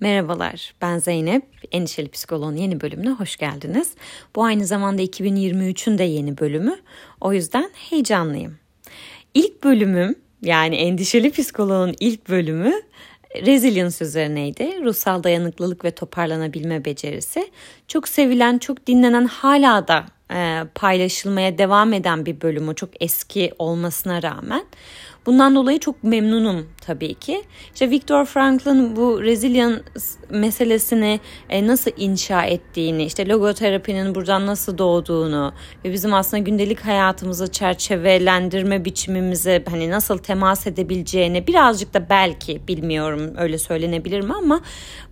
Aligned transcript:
Merhabalar, 0.00 0.74
ben 0.82 0.98
Zeynep. 0.98 1.44
Endişeli 1.72 2.08
Psikoloğun 2.08 2.56
yeni 2.56 2.80
bölümüne 2.80 3.10
hoş 3.10 3.36
geldiniz. 3.36 3.94
Bu 4.36 4.44
aynı 4.44 4.66
zamanda 4.66 5.02
2023'ün 5.02 5.98
de 5.98 6.04
yeni 6.04 6.38
bölümü. 6.38 6.76
O 7.20 7.32
yüzden 7.32 7.70
heyecanlıyım. 7.90 8.58
İlk 9.34 9.64
bölümüm, 9.64 10.14
yani 10.42 10.76
Endişeli 10.76 11.30
Psikoloğun 11.30 11.94
ilk 12.00 12.28
bölümü 12.28 12.72
resilience 13.36 14.04
üzerineydi. 14.04 14.84
Ruhsal 14.84 15.22
dayanıklılık 15.22 15.84
ve 15.84 15.90
toparlanabilme 15.90 16.84
becerisi. 16.84 17.50
Çok 17.88 18.08
sevilen, 18.08 18.58
çok 18.58 18.86
dinlenen, 18.86 19.26
hala 19.26 19.88
da 19.88 20.06
e, 20.34 20.62
paylaşılmaya 20.74 21.58
devam 21.58 21.92
eden 21.92 22.26
bir 22.26 22.40
bölümü. 22.40 22.74
Çok 22.74 23.02
eski 23.02 23.52
olmasına 23.58 24.22
rağmen. 24.22 24.64
Bundan 25.26 25.54
dolayı 25.54 25.78
çok 25.78 26.04
memnunum 26.04 26.68
tabii 26.80 27.14
ki. 27.14 27.42
İşte 27.72 27.90
Viktor 27.90 28.24
Frankl'ın 28.24 28.96
bu 28.96 29.22
resilience 29.22 29.82
meselesini 30.30 31.20
e, 31.48 31.66
nasıl 31.66 31.90
inşa 31.96 32.44
ettiğini, 32.44 33.04
işte 33.04 33.28
logoterapinin 33.28 34.14
buradan 34.14 34.46
nasıl 34.46 34.78
doğduğunu 34.78 35.52
ve 35.84 35.92
bizim 35.92 36.14
aslında 36.14 36.42
gündelik 36.42 36.80
hayatımızı 36.80 37.52
çerçevelendirme 37.52 38.84
biçimimize 38.84 39.64
hani 39.70 39.90
nasıl 39.90 40.18
temas 40.18 40.66
edebileceğini 40.66 41.46
birazcık 41.46 41.94
da 41.94 42.10
belki 42.10 42.60
bilmiyorum 42.68 43.34
öyle 43.36 43.58
söylenebilir 43.58 44.20
mi 44.20 44.34
ama 44.34 44.60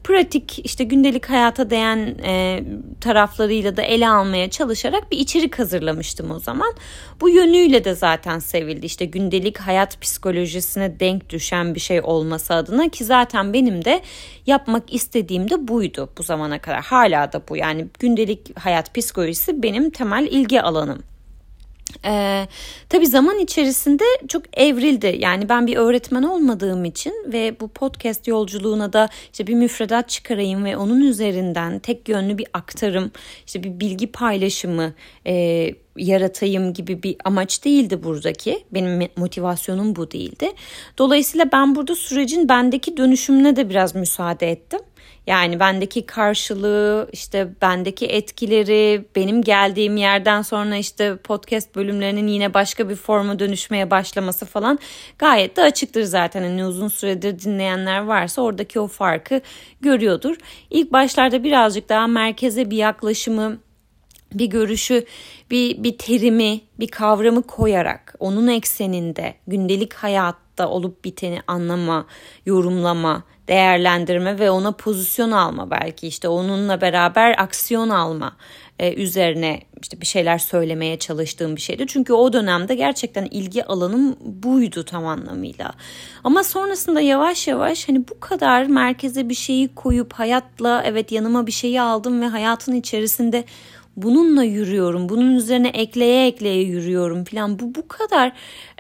pratik 0.05 0.67
işte 0.67 0.84
gündelik 0.84 1.31
hayata 1.31 1.70
değen 1.70 1.98
e, 2.25 2.65
taraflarıyla 3.01 3.77
da 3.77 3.83
ele 3.83 4.09
almaya 4.09 4.51
çalışarak 4.51 5.12
bir 5.12 5.19
içerik 5.19 5.59
hazırlamıştım 5.59 6.31
o 6.31 6.39
zaman. 6.39 6.73
Bu 7.20 7.29
yönüyle 7.29 7.84
de 7.84 7.95
zaten 7.95 8.39
sevildi. 8.39 8.87
İşte 8.87 9.05
gündelik 9.05 9.59
hayat 9.59 10.02
psikolojisine 10.02 11.01
denk 11.01 11.30
düşen 11.30 11.74
bir 11.74 11.80
şey 11.80 12.01
olması 12.01 12.55
adına 12.55 12.88
ki 12.88 13.05
zaten 13.05 13.52
benim 13.52 13.84
de 13.84 14.02
yapmak 14.47 14.95
istediğim 14.95 15.51
de 15.51 15.69
buydu 15.69 16.11
bu 16.19 16.23
zamana 16.23 16.59
kadar. 16.59 16.83
Hala 16.83 17.33
da 17.33 17.42
bu. 17.48 17.56
Yani 17.56 17.87
gündelik 17.98 18.59
hayat 18.59 18.94
psikolojisi 18.94 19.62
benim 19.62 19.91
temel 19.91 20.27
ilgi 20.27 20.62
alanım. 20.62 21.03
Ee, 22.05 22.47
tabii 22.89 23.07
zaman 23.07 23.39
içerisinde 23.39 24.05
çok 24.29 24.59
evrildi. 24.59 25.17
Yani 25.19 25.48
ben 25.48 25.67
bir 25.67 25.77
öğretmen 25.77 26.23
olmadığım 26.23 26.84
için 26.84 27.15
ve 27.33 27.61
bu 27.61 27.69
podcast 27.69 28.29
yolculuğuna 28.29 28.93
da 28.93 29.09
işte 29.33 29.47
bir 29.47 29.55
müfredat 29.55 30.09
çıkarayım 30.09 30.65
ve 30.65 30.77
onun 30.77 31.01
üzerinden 31.01 31.79
tek 31.79 32.09
yönlü 32.09 32.39
bir 32.39 32.47
aktarım, 32.53 33.11
işte 33.47 33.62
bir 33.62 33.81
bilgi 33.81 34.07
paylaşımı 34.07 34.93
e, 35.27 35.69
yaratayım 35.97 36.73
gibi 36.73 37.03
bir 37.03 37.17
amaç 37.25 37.65
değildi 37.65 38.03
buradaki. 38.03 38.65
Benim 38.71 39.09
motivasyonum 39.17 39.97
bu 39.97 40.11
değildi. 40.11 40.53
Dolayısıyla 40.99 41.53
ben 41.53 41.75
burada 41.75 41.95
sürecin 41.95 42.49
bendeki 42.49 42.97
dönüşümüne 42.97 43.56
de 43.56 43.71
biraz 43.71 43.95
müsaade 43.95 44.51
ettim. 44.51 44.81
Yani 45.27 45.61
bendeki 45.61 46.06
karşılığı, 46.06 47.09
işte 47.12 47.48
bendeki 47.62 48.06
etkileri, 48.06 49.05
benim 49.17 49.42
geldiğim 49.42 49.97
yerden 49.97 50.42
sonra 50.42 50.77
işte 50.77 51.17
podcast 51.17 51.77
bölümlerinin 51.77 52.27
yine 52.27 52.55
başka 52.55 52.89
bir 52.89 52.97
forma 52.97 53.39
dönüşmeye 53.39 53.91
başlaması 53.91 54.47
falan 54.47 54.78
gayet 55.19 55.56
de 55.56 55.62
açıktır 55.62 56.03
zaten. 56.03 56.43
Hani 56.43 56.65
uzun 56.65 56.89
süredir 56.89 57.39
dinleyenler 57.39 58.00
varsa 58.00 58.43
oradaki 58.43 58.81
o 58.81 58.87
farkı 58.87 59.41
görüyordur. 59.81 60.37
İlk 60.70 60.93
başlarda 60.93 61.45
birazcık 61.45 61.89
daha 61.89 62.06
merkeze 62.06 62.70
bir 62.70 62.77
yaklaşımı 62.77 63.59
bir 64.34 64.47
görüşü, 64.47 65.05
bir, 65.50 65.83
bir 65.83 65.98
terimi, 65.98 66.61
bir 66.80 66.88
kavramı 66.88 67.42
koyarak 67.42 68.14
onun 68.19 68.48
ekseninde 68.48 69.34
gündelik 69.47 69.94
hayatta 69.94 70.69
olup 70.69 71.05
biteni 71.05 71.41
anlama, 71.47 72.06
yorumlama, 72.47 73.25
değerlendirme 73.48 74.38
ve 74.38 74.50
ona 74.50 74.72
pozisyon 74.72 75.30
alma 75.30 75.70
belki 75.70 76.08
işte 76.08 76.28
onunla 76.28 76.80
beraber 76.80 77.34
aksiyon 77.38 77.88
alma 77.88 78.36
e, 78.78 78.94
üzerine 78.94 79.60
işte 79.83 80.00
bir 80.00 80.06
şeyler 80.06 80.38
söylemeye 80.38 80.98
çalıştığım 80.98 81.56
bir 81.56 81.60
şeydi. 81.60 81.84
Çünkü 81.86 82.12
o 82.12 82.32
dönemde 82.32 82.75
gerçekten 82.75 83.25
ilgi 83.25 83.65
alanım 83.65 84.16
buydu 84.21 84.84
tam 84.84 85.06
anlamıyla. 85.06 85.72
Ama 86.25 86.44
sonrasında 86.44 87.00
yavaş 87.00 87.48
yavaş 87.48 87.88
hani 87.88 88.09
bu 88.09 88.21
kadar 88.21 88.65
merkeze 88.65 89.28
bir 89.28 89.34
şeyi 89.34 89.75
koyup 89.75 90.12
hayatla 90.12 90.82
evet 90.87 91.12
yanıma 91.12 91.47
bir 91.47 91.53
şeyi 91.53 91.81
aldım 91.81 92.21
ve 92.21 92.26
hayatın 92.26 92.72
içerisinde 92.72 93.44
bununla 93.97 94.44
yürüyorum. 94.44 95.08
Bunun 95.08 95.36
üzerine 95.36 95.69
ekleye 95.69 96.26
ekleye 96.26 96.62
yürüyorum 96.62 97.25
falan. 97.25 97.58
Bu 97.58 97.75
bu 97.75 97.88
kadar 97.88 98.32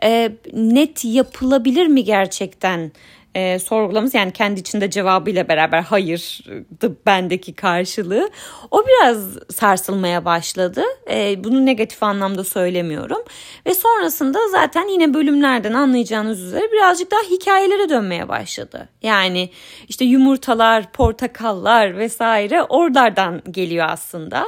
e, 0.04 0.32
net 0.52 1.04
yapılabilir 1.04 1.86
mi 1.86 2.04
gerçekten? 2.04 2.92
E, 3.34 3.58
sorgulamamız 3.58 4.14
yani 4.14 4.32
kendi 4.32 4.60
içinde 4.60 4.90
cevabıyla 4.90 5.48
beraber 5.48 5.82
hayırdı 5.82 6.96
bendeki 7.06 7.52
karşılığı. 7.52 8.30
O 8.70 8.84
biraz 8.86 9.18
sarsılmaya 9.50 10.24
başladı. 10.24 10.82
E, 11.10 11.44
bunu 11.44 11.66
negatif 11.66 12.02
anlamda 12.02 12.44
söylemiyorum. 12.44 13.22
Ve 13.66 13.74
sonrasında 13.74 14.48
zaten 14.48 14.88
yine 14.88 15.14
bölümlerden 15.14 15.72
anlayacağınız 15.72 16.40
üzere 16.40 16.72
birazcık 16.72 17.10
daha 17.10 17.20
hikayelere 17.20 17.88
dönmeye 17.88 18.28
başladı. 18.28 18.88
Yani 19.02 19.50
işte 19.88 20.04
yumurtalar, 20.04 20.92
portakallar 20.92 21.98
vesaire 21.98 22.62
oralardan 22.62 23.42
geliyor 23.50 23.86
aslında. 23.88 24.46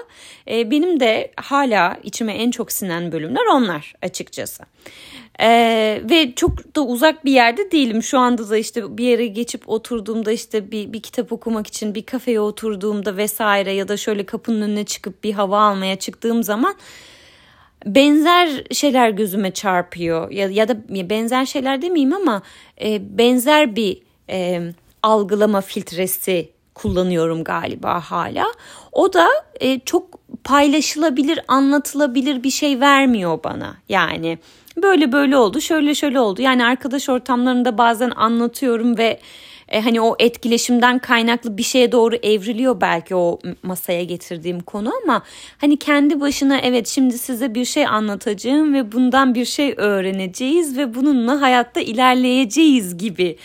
E, 0.51 0.71
benim 0.71 1.01
de 1.01 1.33
hala 1.37 1.97
içime 2.03 2.33
en 2.35 2.51
çok 2.51 2.73
sinen 2.73 3.13
bölümler 3.13 3.47
onlar 3.47 3.95
açıkçası. 4.03 4.65
Ee, 5.41 6.03
ve 6.11 6.35
çok 6.35 6.77
da 6.77 6.87
uzak 6.87 7.25
bir 7.25 7.33
yerde 7.33 7.71
değilim. 7.71 8.03
Şu 8.03 8.19
anda 8.19 8.51
da 8.51 8.57
işte 8.57 8.99
bir 8.99 9.05
yere 9.05 9.27
geçip 9.27 9.69
oturduğumda 9.69 10.33
işte 10.33 10.71
bir, 10.71 10.93
bir 10.93 11.03
kitap 11.03 11.33
okumak 11.33 11.67
için 11.67 11.95
bir 11.95 12.07
kafeye 12.07 12.41
oturduğumda 12.41 13.17
vesaire 13.17 13.73
ya 13.73 13.89
da 13.89 13.97
şöyle 13.97 14.27
kapının 14.27 14.63
önüne 14.63 14.85
çıkıp 14.85 15.25
bir 15.25 15.33
hava 15.33 15.61
almaya 15.61 15.97
çıktığım 15.97 16.43
zaman 16.43 16.75
benzer 17.87 18.65
şeyler 18.73 19.11
gözüme 19.11 19.51
çarpıyor. 19.51 20.31
Ya, 20.31 20.49
ya 20.49 20.69
da 20.69 20.77
benzer 20.89 21.47
şeyler 21.47 21.83
demeyeyim 21.83 22.13
ama 22.13 22.43
e, 22.81 23.19
benzer 23.19 23.77
bir 23.77 24.03
e, 24.31 24.63
algılama 25.03 25.61
filtresi 25.61 26.49
kullanıyorum 26.75 27.45
galiba 27.45 28.01
hala. 28.01 28.47
O 28.93 29.13
da 29.13 29.29
e, 29.61 29.81
çok 29.81 30.19
paylaşılabilir, 30.45 31.41
anlatılabilir 31.49 32.43
bir 32.43 32.51
şey 32.51 32.81
vermiyor 32.81 33.39
bana. 33.45 33.77
Yani 33.89 34.39
böyle 34.83 35.13
böyle 35.13 35.37
oldu, 35.37 35.61
şöyle 35.61 35.95
şöyle 35.95 36.21
oldu. 36.21 36.43
Yani 36.43 36.65
arkadaş 36.65 37.09
ortamlarında 37.09 37.79
bazen 37.79 38.11
anlatıyorum 38.11 38.99
ve 38.99 39.21
e, 39.69 39.81
hani 39.81 40.01
o 40.01 40.17
etkileşimden 40.19 40.99
kaynaklı 40.99 41.59
bir 41.59 41.63
şeye 41.63 41.93
doğru 41.93 42.17
evriliyor 42.17 42.81
belki 42.81 43.15
o 43.15 43.39
masaya 43.63 44.05
getirdiğim 44.05 44.61
konu 44.61 44.93
ama 45.05 45.23
hani 45.59 45.77
kendi 45.77 46.21
başına 46.21 46.59
evet 46.59 46.89
şimdi 46.89 47.19
size 47.19 47.55
bir 47.55 47.65
şey 47.65 47.87
anlatacağım 47.87 48.75
ve 48.75 48.93
bundan 48.93 49.35
bir 49.35 49.45
şey 49.45 49.75
öğreneceğiz 49.77 50.79
ve 50.79 50.95
bununla 50.95 51.41
hayatta 51.41 51.81
ilerleyeceğiz 51.81 52.99
gibi 52.99 53.37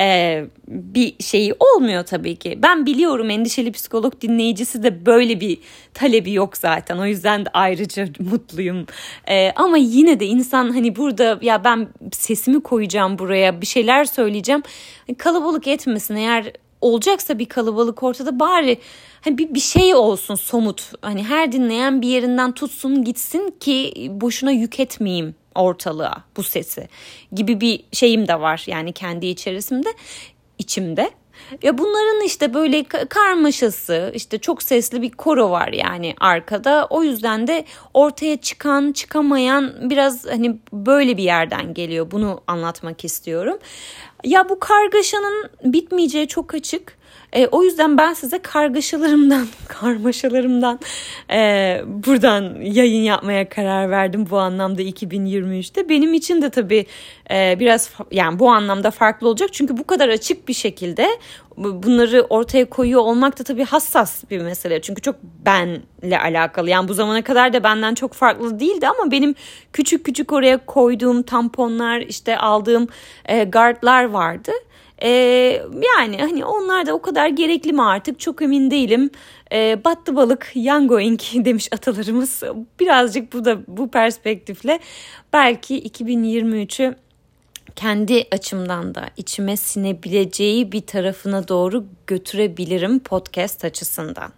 e, 0.00 0.44
bir 0.68 1.14
şeyi 1.20 1.54
olmuyor 1.60 2.04
tabii 2.04 2.36
ki. 2.36 2.58
Ben 2.62 2.86
biliyorum 2.86 3.30
endişeli 3.30 3.72
psikolog 3.72 4.20
dinleyicisi 4.20 4.82
de 4.82 5.06
böyle 5.06 5.40
bir 5.40 5.58
talebi 5.94 6.32
yok 6.32 6.56
zaten. 6.56 6.98
O 6.98 7.06
yüzden 7.06 7.44
de 7.44 7.50
ayrıca 7.52 8.06
mutluyum. 8.20 8.86
E, 9.28 9.52
ama 9.56 9.76
yine 9.76 10.20
de 10.20 10.26
insan 10.26 10.70
hani 10.70 10.96
burada 10.96 11.38
ya 11.42 11.64
ben 11.64 11.88
sesimi 12.12 12.60
koyacağım 12.60 13.18
buraya 13.18 13.60
bir 13.60 13.66
şeyler 13.66 14.04
söyleyeceğim. 14.04 14.62
Kalabalık 15.18 15.66
etmesin 15.66 16.16
eğer 16.16 16.52
olacaksa 16.80 17.38
bir 17.38 17.46
kalabalık 17.46 18.02
ortada 18.02 18.40
bari 18.40 18.78
hani 19.20 19.38
bir, 19.38 19.54
bir 19.54 19.60
şey 19.60 19.94
olsun 19.94 20.34
somut. 20.34 20.92
Hani 21.02 21.24
her 21.24 21.52
dinleyen 21.52 22.02
bir 22.02 22.08
yerinden 22.08 22.52
tutsun 22.52 23.04
gitsin 23.04 23.54
ki 23.60 24.08
boşuna 24.10 24.50
yük 24.50 24.80
etmeyeyim 24.80 25.34
ortalığa 25.54 26.24
bu 26.36 26.42
sesi 26.42 26.88
gibi 27.32 27.60
bir 27.60 27.84
şeyim 27.92 28.28
de 28.28 28.40
var 28.40 28.64
yani 28.66 28.92
kendi 28.92 29.26
içerisinde 29.26 29.88
içimde. 30.58 31.10
Ya 31.62 31.78
bunların 31.78 32.26
işte 32.26 32.54
böyle 32.54 32.84
karmaşası 33.08 34.12
işte 34.14 34.38
çok 34.38 34.62
sesli 34.62 35.02
bir 35.02 35.10
koro 35.10 35.50
var 35.50 35.68
yani 35.68 36.14
arkada. 36.20 36.86
O 36.90 37.02
yüzden 37.02 37.46
de 37.46 37.64
ortaya 37.94 38.36
çıkan 38.36 38.92
çıkamayan 38.92 39.90
biraz 39.90 40.26
hani 40.26 40.56
böyle 40.72 41.16
bir 41.16 41.22
yerden 41.22 41.74
geliyor. 41.74 42.10
Bunu 42.10 42.40
anlatmak 42.46 43.04
istiyorum. 43.04 43.58
Ya 44.24 44.48
bu 44.48 44.58
kargaşanın 44.58 45.50
bitmeyeceği 45.64 46.28
çok 46.28 46.54
açık. 46.54 47.01
E, 47.32 47.46
o 47.46 47.62
yüzden 47.62 47.98
ben 47.98 48.12
size 48.12 48.38
kargaşalarımdan, 48.38 49.46
karmaşalarımdan 49.68 50.80
e, 51.30 51.80
buradan 51.86 52.60
yayın 52.60 53.02
yapmaya 53.02 53.48
karar 53.48 53.90
verdim 53.90 54.26
bu 54.30 54.38
anlamda 54.38 54.82
2023'te. 54.82 55.88
Benim 55.88 56.14
için 56.14 56.42
de 56.42 56.50
tabii 56.50 56.86
e, 57.30 57.56
biraz 57.60 57.90
yani 58.10 58.38
bu 58.38 58.50
anlamda 58.50 58.90
farklı 58.90 59.28
olacak. 59.28 59.52
Çünkü 59.52 59.76
bu 59.76 59.84
kadar 59.84 60.08
açık 60.08 60.48
bir 60.48 60.54
şekilde 60.54 61.08
bunları 61.56 62.22
ortaya 62.22 62.64
koyuyor 62.70 63.00
olmak 63.00 63.38
da 63.38 63.44
tabii 63.44 63.64
hassas 63.64 64.30
bir 64.30 64.40
mesele. 64.40 64.82
Çünkü 64.82 65.02
çok 65.02 65.16
benle 65.22 66.18
alakalı. 66.18 66.70
Yani 66.70 66.88
bu 66.88 66.94
zamana 66.94 67.22
kadar 67.22 67.52
da 67.52 67.64
benden 67.64 67.94
çok 67.94 68.12
farklı 68.12 68.60
değildi 68.60 68.88
ama 68.88 69.10
benim 69.10 69.34
küçük 69.72 70.04
küçük 70.04 70.32
oraya 70.32 70.66
koyduğum 70.66 71.22
tamponlar, 71.22 72.00
işte 72.00 72.38
aldığım 72.38 72.88
e, 73.24 73.44
guardlar 73.44 74.04
vardı. 74.04 74.52
E, 75.02 75.08
yani 75.96 76.18
hani 76.18 76.44
onlar 76.44 76.86
da 76.86 76.94
o 76.94 77.02
kadar 77.02 77.28
gerekli 77.28 77.72
mi 77.72 77.82
artık 77.82 78.20
çok 78.20 78.42
emin 78.42 78.70
değilim. 78.70 79.10
E, 79.52 79.84
battı 79.84 80.16
balık 80.16 80.52
young 80.54 80.88
going 80.88 81.20
demiş 81.34 81.68
atalarımız. 81.72 82.42
Birazcık 82.80 83.32
bu 83.32 83.44
da 83.44 83.58
bu 83.66 83.90
perspektifle 83.90 84.78
belki 85.32 85.82
2023'ü 85.82 86.94
kendi 87.76 88.26
açımdan 88.32 88.94
da 88.94 89.04
içime 89.16 89.56
sinebileceği 89.56 90.72
bir 90.72 90.80
tarafına 90.80 91.48
doğru 91.48 91.84
götürebilirim 92.06 92.98
podcast 92.98 93.64
açısından. 93.64 94.32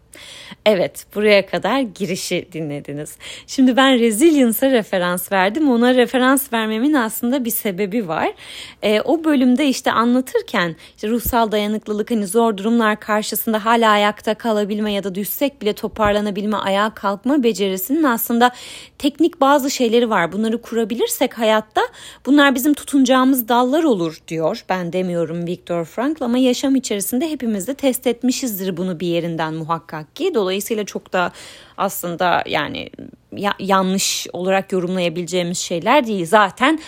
Evet 0.66 1.06
buraya 1.14 1.46
kadar 1.46 1.80
girişi 1.80 2.48
dinlediniz. 2.52 3.16
Şimdi 3.46 3.76
ben 3.76 3.98
Resilience'a 3.98 4.70
referans 4.70 5.32
verdim. 5.32 5.70
Ona 5.70 5.94
referans 5.94 6.52
vermemin 6.52 6.94
aslında 6.94 7.44
bir 7.44 7.50
sebebi 7.50 8.08
var. 8.08 8.34
E, 8.82 9.00
o 9.00 9.24
bölümde 9.24 9.68
işte 9.68 9.92
anlatırken 9.92 10.76
işte 10.96 11.08
ruhsal 11.08 11.52
dayanıklılık 11.52 12.10
hani 12.10 12.26
zor 12.26 12.56
durumlar 12.56 13.00
karşısında 13.00 13.64
hala 13.64 13.90
ayakta 13.90 14.34
kalabilme 14.34 14.92
ya 14.92 15.04
da 15.04 15.14
düşsek 15.14 15.62
bile 15.62 15.72
toparlanabilme, 15.72 16.56
ayağa 16.56 16.90
kalkma 16.94 17.42
becerisinin 17.42 18.02
aslında 18.02 18.50
teknik 18.98 19.40
bazı 19.40 19.70
şeyleri 19.70 20.10
var. 20.10 20.32
Bunları 20.32 20.62
kurabilirsek 20.62 21.38
hayatta 21.38 21.80
bunlar 22.26 22.54
bizim 22.54 22.74
tutunacağımız 22.74 23.48
dallar 23.48 23.84
olur 23.84 24.18
diyor. 24.28 24.64
Ben 24.68 24.92
demiyorum 24.92 25.46
Viktor 25.46 25.84
Frankl 25.84 26.24
ama 26.24 26.38
yaşam 26.38 26.76
içerisinde 26.76 27.30
hepimiz 27.30 27.68
de 27.68 27.74
test 27.74 28.06
etmişizdir 28.06 28.76
bunu 28.76 29.00
bir 29.00 29.06
yerinden 29.06 29.54
muhakkak 29.54 30.03
ki. 30.14 30.34
Dolayısıyla 30.34 30.84
çok 30.84 31.12
da 31.12 31.32
aslında 31.76 32.42
yani 32.46 32.90
ya, 33.32 33.54
yanlış 33.58 34.26
olarak 34.32 34.72
yorumlayabileceğimiz 34.72 35.58
şeyler 35.58 36.06
değil. 36.06 36.26
Zaten 36.26 36.80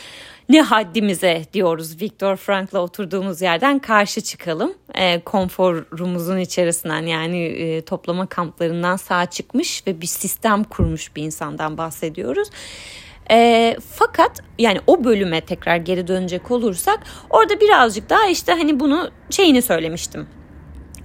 ne 0.49 0.63
haddimize 0.63 1.43
diyoruz 1.53 2.01
Viktor 2.01 2.37
Frankl'a 2.37 2.81
oturduğumuz 2.81 3.43
yerden 3.43 3.79
karşı 3.79 4.21
çıkalım. 4.21 4.75
E, 4.95 5.21
konforumuzun 5.21 6.39
içerisinden 6.39 7.03
yani 7.03 7.45
e, 7.45 7.81
toplama 7.81 8.27
kamplarından 8.27 8.97
sağ 8.97 9.27
çıkmış 9.27 9.87
ve 9.87 10.01
bir 10.01 10.07
sistem 10.07 10.65
kurmuş 10.65 11.17
bir 11.17 11.23
insandan 11.23 11.79
bahsediyoruz. 11.79 12.49
E, 13.31 13.77
fakat 13.95 14.41
yani 14.59 14.81
o 14.87 15.05
bölüme 15.05 15.41
tekrar 15.41 15.77
geri 15.77 16.07
dönecek 16.07 16.51
olursak 16.51 17.01
orada 17.31 17.61
birazcık 17.61 18.11
daha 18.11 18.27
işte 18.27 18.53
hani 18.53 18.81
bunu 18.81 19.11
şeyini 19.31 19.63
söylemiştim 19.63 20.27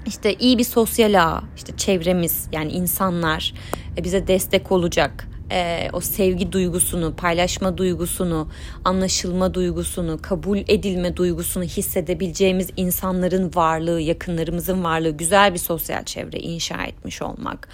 işte 0.08 0.34
iyi 0.34 0.58
bir 0.58 0.64
sosyal 0.64 1.24
ağ, 1.24 1.44
işte 1.56 1.78
çevremiz 1.78 2.48
yani 2.52 2.72
insanlar 2.72 3.54
e, 3.98 4.04
bize 4.04 4.28
destek 4.28 4.72
olacak. 4.72 5.28
E, 5.52 5.90
o 5.94 6.00
sevgi 6.00 6.52
duygusunu, 6.52 7.16
paylaşma 7.16 7.78
duygusunu, 7.78 8.50
anlaşılma 8.86 9.54
duygusunu, 9.54 10.20
kabul 10.22 10.58
edilme 10.58 11.18
duygusunu 11.18 11.64
hissedebileceğimiz 11.64 12.70
insanların 12.78 13.52
varlığı, 13.56 14.02
yakınlarımızın 14.02 14.84
varlığı, 14.84 15.10
güzel 15.10 15.54
bir 15.54 15.60
sosyal 15.60 16.04
çevre 16.04 16.40
inşa 16.40 16.84
etmiş 16.84 17.22
olmak. 17.22 17.68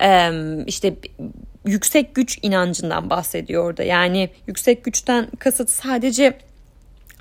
E, 0.00 0.30
işte 0.66 0.96
yüksek 1.66 2.14
güç 2.14 2.38
inancından 2.42 3.10
bahsediyor 3.10 3.64
orada. 3.64 3.82
Yani 3.82 4.30
yüksek 4.46 4.84
güçten 4.84 5.28
kasıt 5.38 5.70
sadece 5.70 6.38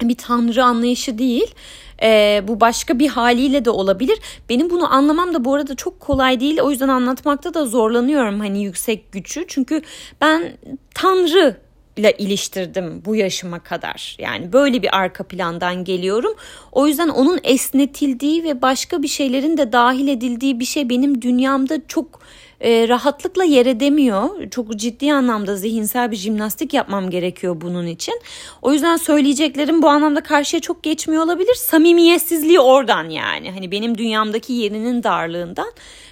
bir 0.08 0.16
tanrı 0.16 0.64
anlayışı 0.64 1.18
değil 1.18 1.56
e, 2.04 2.42
bu 2.48 2.60
başka 2.60 3.00
bir 3.00 3.08
haliyle 3.08 3.66
de 3.66 3.70
olabilir. 3.70 4.20
Benim 4.50 4.70
bunu 4.70 4.94
anlamam 4.94 5.34
da 5.34 5.46
bu 5.46 5.54
arada 5.54 5.76
çok 5.76 6.00
kolay 6.00 6.40
değil. 6.40 6.60
O 6.62 6.72
yüzden 6.72 6.88
anlatmakta 6.88 7.54
da 7.54 7.66
zorlanıyorum 7.66 8.40
hani 8.40 8.64
yüksek 8.64 9.12
gücü. 9.12 9.46
Çünkü 9.48 9.82
ben 10.22 10.58
Tanrı 10.96 11.58
ile 11.98 12.12
iliştirdim 12.18 13.02
bu 13.06 13.16
yaşıma 13.16 13.60
kadar. 13.60 14.16
Yani 14.20 14.54
böyle 14.54 14.82
bir 14.82 14.98
arka 14.98 15.24
plandan 15.24 15.84
geliyorum. 15.84 16.34
O 16.72 16.88
yüzden 16.88 17.10
onun 17.10 17.40
esnetildiği 17.44 18.44
ve 18.44 18.62
başka 18.62 19.04
bir 19.04 19.08
şeylerin 19.08 19.58
de 19.58 19.72
dahil 19.72 20.08
edildiği 20.08 20.60
bir 20.60 20.66
şey 20.66 20.90
benim 20.90 21.22
dünyamda 21.22 21.88
çok 21.88 22.20
e, 22.62 22.88
rahatlıkla 22.88 23.44
yer 23.44 23.66
edemiyor. 23.66 24.50
Çok 24.52 24.76
ciddi 24.76 25.14
anlamda 25.14 25.56
zihinsel 25.56 26.12
bir 26.12 26.16
jimnastik 26.16 26.74
yapmam 26.74 27.10
gerekiyor 27.10 27.62
bunun 27.62 27.88
için. 27.88 28.22
O 28.62 28.74
yüzden 28.74 28.98
söyleyeceklerim 28.98 29.82
bu 29.82 29.90
anlamda 29.90 30.24
karşıya 30.24 30.60
çok 30.60 30.84
geçmiyor 30.84 31.24
olabilir. 31.24 31.56
Samimiyetsizliği 31.56 32.60
oradan 32.60 33.10
yani. 33.10 33.52
Hani 33.52 33.72
benim 33.72 33.98
dünyamdaki 33.98 34.54
yerinin 34.54 35.04
darlığından. 35.04 35.72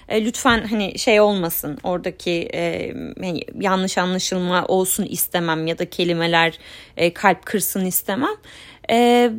E, 0.09 0.25
lütfen 0.25 0.67
hani 0.69 0.99
şey 0.99 1.21
olmasın 1.21 1.77
oradaki 1.83 2.49
e, 2.53 2.93
hani 3.19 3.41
yanlış 3.61 3.97
anlaşılma 3.97 4.65
olsun 4.65 5.03
istemem 5.03 5.67
ya 5.67 5.79
da 5.79 5.89
kelimeler 5.89 6.59
e, 6.97 7.13
kalp 7.13 7.45
kırsın 7.45 7.85
istemem. 7.85 8.35
E, 8.89 9.31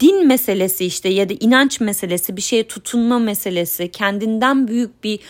din 0.00 0.26
meselesi 0.26 0.84
işte 0.84 1.08
ya 1.08 1.28
da 1.28 1.34
inanç 1.40 1.80
meselesi 1.80 2.36
bir 2.36 2.42
şeye 2.42 2.68
tutunma 2.68 3.18
meselesi 3.18 3.90
kendinden 3.90 4.68
büyük 4.68 5.04
bir 5.04 5.20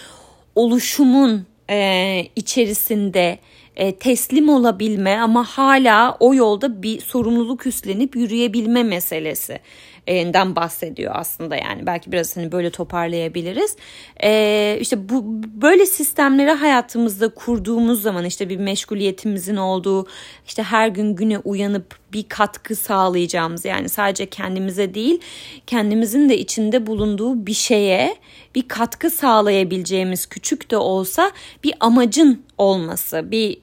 oluşumun 0.55 1.47
e, 1.71 2.27
içerisinde 2.37 3.39
e, 3.77 3.95
teslim 3.95 4.49
olabilme 4.49 5.17
ama 5.17 5.45
hala 5.45 6.17
o 6.21 6.35
yolda 6.35 6.83
bir 6.83 7.01
sorumluluk 7.01 7.67
üstlenip 7.67 8.17
yürüyebilme 8.17 8.83
meselesi 8.83 9.61
den 10.09 10.57
bahsediyor 10.57 11.13
aslında 11.17 11.57
yani 11.57 11.87
belki 11.87 12.13
biraz 12.13 12.37
hani 12.37 12.53
böyle 12.53 12.71
toparlayabiliriz. 12.71 13.77
Ee, 14.25 14.79
işte 14.81 15.09
bu 15.09 15.23
böyle 15.63 15.87
sistemleri 15.87 16.51
hayatımızda 16.51 17.29
kurduğumuz 17.29 18.03
zaman 18.03 18.25
işte 18.25 18.49
bir 18.49 18.57
meşguliyetimizin 18.57 19.57
olduğu 19.57 20.07
işte 20.47 20.63
her 20.63 20.89
gün 20.89 21.17
güne 21.17 21.39
uyanıp 21.39 21.97
bir 22.13 22.29
katkı 22.29 22.77
sağlayacağımız 22.77 23.65
yani 23.65 23.89
sadece 23.89 24.27
kendimize 24.27 24.95
değil 24.95 25.21
kendimizin 25.67 26.29
de 26.29 26.39
içinde 26.39 26.87
bulunduğu 26.87 27.47
bir 27.47 27.55
şeye 27.55 28.17
bir 28.55 28.69
katkı 28.69 29.11
sağlayabileceğimiz 29.11 30.27
küçük 30.27 30.71
de 30.71 30.77
olsa 30.77 31.31
bir 31.65 31.75
amacın 31.81 32.43
olması 32.59 33.31
bir 33.31 33.59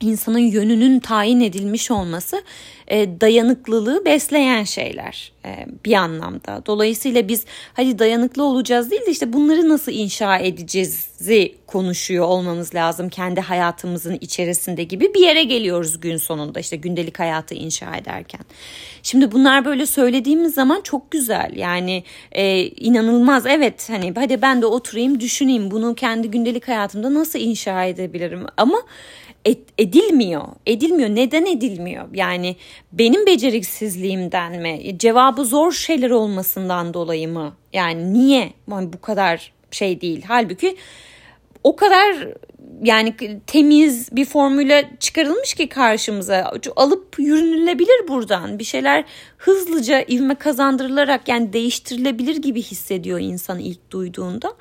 insanın 0.00 0.38
yönünün 0.38 1.00
tayin 1.00 1.40
edilmiş 1.40 1.90
olması 1.90 2.42
e, 2.88 3.20
dayanıklılığı 3.20 4.04
besleyen 4.04 4.64
şeyler 4.64 5.32
e, 5.44 5.66
bir 5.84 5.92
anlamda. 5.92 6.62
Dolayısıyla 6.66 7.28
biz 7.28 7.44
hadi 7.74 7.98
dayanıklı 7.98 8.44
olacağız 8.44 8.90
değil 8.90 9.06
de 9.06 9.10
işte 9.10 9.32
bunları 9.32 9.68
nasıl 9.68 9.92
inşa 9.92 10.38
edeceğizi 10.38 11.54
konuşuyor 11.66 12.24
olmamız 12.24 12.74
lazım 12.74 13.08
kendi 13.08 13.40
hayatımızın 13.40 14.18
içerisinde 14.20 14.84
gibi 14.84 15.14
bir 15.14 15.20
yere 15.20 15.42
geliyoruz 15.42 16.00
gün 16.00 16.16
sonunda 16.16 16.60
işte 16.60 16.76
gündelik 16.76 17.18
hayatı 17.18 17.54
inşa 17.54 17.96
ederken. 17.96 18.40
Şimdi 19.02 19.32
bunlar 19.32 19.64
böyle 19.64 19.86
söylediğimiz 19.86 20.54
zaman 20.54 20.80
çok 20.80 21.10
güzel 21.10 21.52
yani 21.56 22.04
e, 22.32 22.62
inanılmaz 22.62 23.46
evet 23.46 23.88
hani 23.90 24.12
hadi 24.14 24.42
ben 24.42 24.62
de 24.62 24.66
oturayım 24.66 25.20
düşüneyim 25.20 25.70
bunu 25.70 25.94
kendi 25.94 26.30
gündelik 26.30 26.68
hayatımda 26.68 27.14
nasıl 27.14 27.38
inşa 27.38 27.84
edebilirim 27.84 28.46
ama 28.56 28.78
edilmiyor. 29.78 30.46
Edilmiyor. 30.66 31.08
Neden 31.08 31.46
edilmiyor? 31.46 32.04
Yani 32.14 32.56
benim 32.92 33.26
beceriksizliğimden 33.26 34.60
mi? 34.62 34.98
Cevabı 34.98 35.44
zor 35.44 35.72
şeyler 35.72 36.10
olmasından 36.10 36.94
dolayı 36.94 37.28
mı? 37.28 37.52
Yani 37.72 38.12
niye 38.12 38.52
yani 38.70 38.92
bu 38.92 39.00
kadar 39.00 39.52
şey 39.70 40.00
değil? 40.00 40.24
Halbuki 40.28 40.76
o 41.64 41.76
kadar 41.76 42.28
yani 42.82 43.14
temiz 43.46 44.16
bir 44.16 44.24
formüle 44.24 44.90
çıkarılmış 45.00 45.54
ki 45.54 45.68
karşımıza. 45.68 46.52
Alıp 46.76 47.18
yürünülebilir 47.18 48.08
buradan. 48.08 48.58
Bir 48.58 48.64
şeyler 48.64 49.04
hızlıca 49.36 50.04
ivme 50.10 50.34
kazandırılarak 50.34 51.28
yani 51.28 51.52
değiştirilebilir 51.52 52.36
gibi 52.36 52.62
hissediyor 52.62 53.20
insan 53.20 53.58
ilk 53.58 53.90
duyduğunda. 53.90 54.54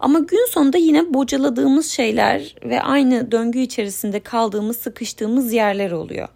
Ama 0.00 0.18
gün 0.18 0.46
sonunda 0.50 0.78
yine 0.78 1.14
bocaladığımız 1.14 1.90
şeyler 1.90 2.56
ve 2.64 2.82
aynı 2.82 3.32
döngü 3.32 3.58
içerisinde 3.58 4.20
kaldığımız 4.20 4.76
sıkıştığımız 4.76 5.52
yerler 5.52 5.90
oluyor. 5.90 6.28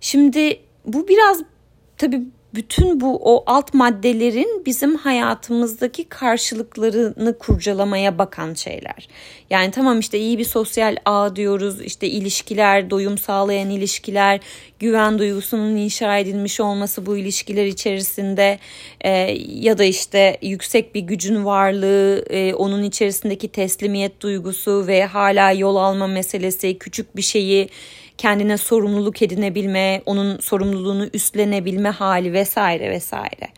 Şimdi 0.00 0.60
bu 0.84 1.08
biraz 1.08 1.42
tabii 1.98 2.22
bütün 2.54 3.00
bu 3.00 3.34
o 3.34 3.44
alt 3.46 3.74
maddelerin 3.74 4.62
bizim 4.66 4.96
hayatımızdaki 4.96 6.04
karşılıklarını 6.04 7.38
kurcalamaya 7.38 8.18
bakan 8.18 8.54
şeyler. 8.54 9.08
Yani 9.50 9.70
tamam 9.70 10.00
işte 10.00 10.18
iyi 10.18 10.38
bir 10.38 10.44
sosyal 10.44 10.96
ağ 11.04 11.36
diyoruz, 11.36 11.80
işte 11.80 12.06
ilişkiler, 12.06 12.90
doyum 12.90 13.18
sağlayan 13.18 13.70
ilişkiler, 13.70 14.40
güven 14.78 15.18
duygusunun 15.18 15.76
inşa 15.76 16.18
edilmiş 16.18 16.60
olması 16.60 17.06
bu 17.06 17.16
ilişkiler 17.16 17.66
içerisinde 17.66 18.58
e, 19.00 19.10
ya 19.48 19.78
da 19.78 19.84
işte 19.84 20.38
yüksek 20.42 20.94
bir 20.94 21.00
gücün 21.00 21.44
varlığı, 21.44 22.24
e, 22.30 22.54
onun 22.54 22.82
içerisindeki 22.82 23.48
teslimiyet 23.48 24.20
duygusu 24.20 24.86
ve 24.86 25.04
hala 25.04 25.52
yol 25.52 25.76
alma 25.76 26.06
meselesi, 26.06 26.78
küçük 26.78 27.16
bir 27.16 27.22
şeyi 27.22 27.68
kendine 28.18 28.56
sorumluluk 28.56 29.22
edinebilme, 29.22 30.02
onun 30.06 30.38
sorumluluğunu 30.38 31.08
üstlenebilme 31.14 31.88
hali 31.88 32.32
vesaire 32.32 32.90
vesaire. 32.90 33.48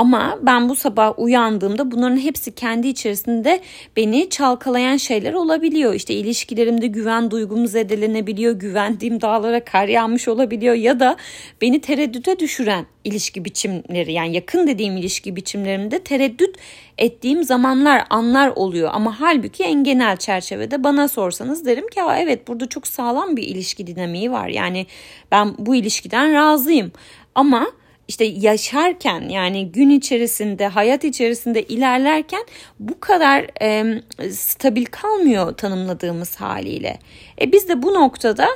Ama 0.00 0.38
ben 0.42 0.68
bu 0.68 0.76
sabah 0.76 1.18
uyandığımda 1.18 1.90
bunların 1.90 2.16
hepsi 2.16 2.54
kendi 2.54 2.88
içerisinde 2.88 3.60
beni 3.96 4.30
çalkalayan 4.30 4.96
şeyler 4.96 5.32
olabiliyor. 5.32 5.94
İşte 5.94 6.14
ilişkilerimde 6.14 6.86
güven 6.86 7.30
duygum 7.30 7.66
zedelenebiliyor, 7.66 8.52
güvendiğim 8.54 9.20
dağlara 9.20 9.64
kar 9.64 9.88
yağmış 9.88 10.28
olabiliyor 10.28 10.74
ya 10.74 11.00
da 11.00 11.16
beni 11.60 11.80
tereddüte 11.80 12.38
düşüren 12.38 12.86
ilişki 13.04 13.44
biçimleri 13.44 14.12
yani 14.12 14.34
yakın 14.34 14.66
dediğim 14.66 14.96
ilişki 14.96 15.36
biçimlerimde 15.36 15.98
tereddüt 15.98 16.56
ettiğim 16.98 17.44
zamanlar, 17.44 18.04
anlar 18.10 18.48
oluyor. 18.48 18.90
Ama 18.92 19.20
halbuki 19.20 19.64
en 19.64 19.84
genel 19.84 20.16
çerçevede 20.16 20.84
bana 20.84 21.08
sorsanız 21.08 21.66
derim 21.66 21.88
ki 21.88 22.00
evet 22.18 22.48
burada 22.48 22.68
çok 22.68 22.86
sağlam 22.86 23.36
bir 23.36 23.42
ilişki 23.42 23.86
dinamiği 23.86 24.32
var. 24.32 24.48
Yani 24.48 24.86
ben 25.30 25.54
bu 25.58 25.74
ilişkiden 25.74 26.34
razıyım. 26.34 26.92
Ama 27.34 27.66
işte 28.10 28.24
yaşarken 28.24 29.28
yani 29.28 29.72
gün 29.72 29.90
içerisinde 29.90 30.66
hayat 30.66 31.04
içerisinde 31.04 31.62
ilerlerken 31.62 32.44
bu 32.80 33.00
kadar 33.00 33.46
e, 33.62 34.02
stabil 34.32 34.84
kalmıyor 34.84 35.52
tanımladığımız 35.56 36.36
haliyle. 36.36 36.98
E 37.40 37.52
biz 37.52 37.68
de 37.68 37.82
bu 37.82 37.94
noktada 37.94 38.48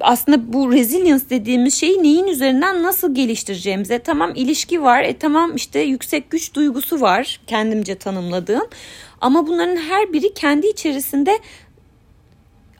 aslında 0.00 0.52
bu 0.52 0.72
resilience 0.72 1.30
dediğimiz 1.30 1.74
şeyi 1.74 2.02
neyin 2.02 2.26
üzerinden 2.26 2.82
nasıl 2.82 3.14
geliştireceğimize 3.14 3.98
tamam 3.98 4.32
ilişki 4.34 4.82
var 4.82 5.02
e 5.02 5.18
tamam 5.18 5.56
işte 5.56 5.80
yüksek 5.80 6.30
güç 6.30 6.54
duygusu 6.54 7.00
var 7.00 7.40
kendimce 7.46 7.94
tanımladığım 7.94 8.68
ama 9.20 9.46
bunların 9.46 9.76
her 9.76 10.12
biri 10.12 10.34
kendi 10.34 10.66
içerisinde 10.66 11.38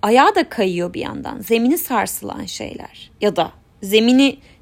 ayağa 0.03 0.35
da 0.35 0.49
kayıyor 0.49 0.95
bir 0.95 1.01
yandan 1.01 1.41
zemini 1.41 1.79
sarsılan 1.79 2.45
şeyler 2.45 3.11
ya 3.21 3.37
da 3.37 3.53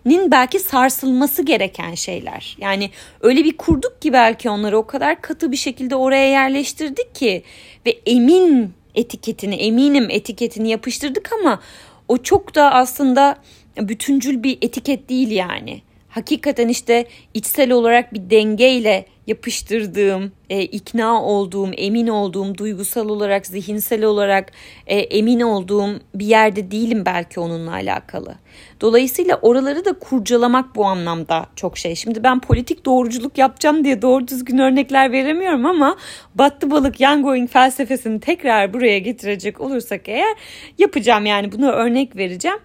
zemininin 0.07 0.31
belki 0.31 0.59
sarsılması 0.59 1.43
gereken 1.43 1.95
şeyler. 1.95 2.57
Yani 2.61 2.91
öyle 3.21 3.45
bir 3.45 3.57
kurduk 3.57 4.03
ki 4.03 4.13
belki 4.13 4.51
onları 4.51 4.79
o 4.79 4.87
kadar 4.87 5.23
katı 5.23 5.53
bir 5.53 5.57
şekilde 5.57 5.97
oraya 5.97 6.29
yerleştirdik 6.29 7.15
ki 7.15 7.43
ve 7.87 8.01
emin 8.07 8.73
etiketini 8.95 9.55
eminim 9.55 10.11
etiketini 10.11 10.71
yapıştırdık 10.71 11.31
ama 11.41 11.61
o 12.09 12.19
çok 12.19 12.55
da 12.55 12.73
aslında 12.73 13.37
bütüncül 13.77 14.43
bir 14.43 14.59
etiket 14.63 15.09
değil 15.09 15.31
yani. 15.31 15.83
Hakikaten 16.09 16.69
işte 16.69 17.07
içsel 17.35 17.73
olarak 17.73 18.15
bir 18.15 18.31
dengeyle 18.31 19.07
yapıştırdığım, 19.31 20.33
e, 20.51 20.63
ikna 20.63 21.23
olduğum, 21.23 21.73
emin 21.73 22.07
olduğum, 22.07 22.59
duygusal 22.59 23.09
olarak, 23.09 23.47
zihinsel 23.47 24.05
olarak 24.05 24.53
e, 24.87 24.99
emin 24.99 25.41
olduğum 25.41 26.01
bir 26.15 26.27
yerde 26.27 26.71
değilim 26.71 27.03
belki 27.07 27.41
onunla 27.41 27.73
alakalı. 27.73 28.35
Dolayısıyla 28.81 29.39
oraları 29.43 29.85
da 29.85 29.93
kurcalamak 29.93 30.77
bu 30.77 30.85
anlamda 30.85 31.47
çok 31.57 31.79
şey. 31.79 31.95
Şimdi 31.95 32.25
ben 32.25 32.41
politik 32.41 32.85
doğruculuk 32.87 33.39
yapacağım 33.39 33.85
diye 33.85 34.03
doğru 34.03 34.29
düzgün 34.29 34.59
örnekler 34.59 35.13
veremiyorum 35.13 35.67
ama 35.67 35.97
battı 36.35 36.71
balık 36.71 37.01
yan 37.01 37.47
felsefesini 37.47 38.21
tekrar 38.21 38.73
buraya 38.73 38.99
getirecek 38.99 39.61
olursak 39.61 40.09
eğer 40.09 40.37
yapacağım 40.79 41.27
yani 41.27 41.53
bunu 41.53 41.71
örnek 41.71 42.17
vereceğim. 42.17 42.59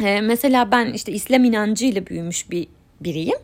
Ee, 0.00 0.20
mesela 0.20 0.70
ben 0.70 0.92
işte 0.92 1.12
İslam 1.12 1.44
inancıyla 1.44 2.06
büyümüş 2.06 2.50
bir 2.50 2.66
biriyim. 3.00 3.38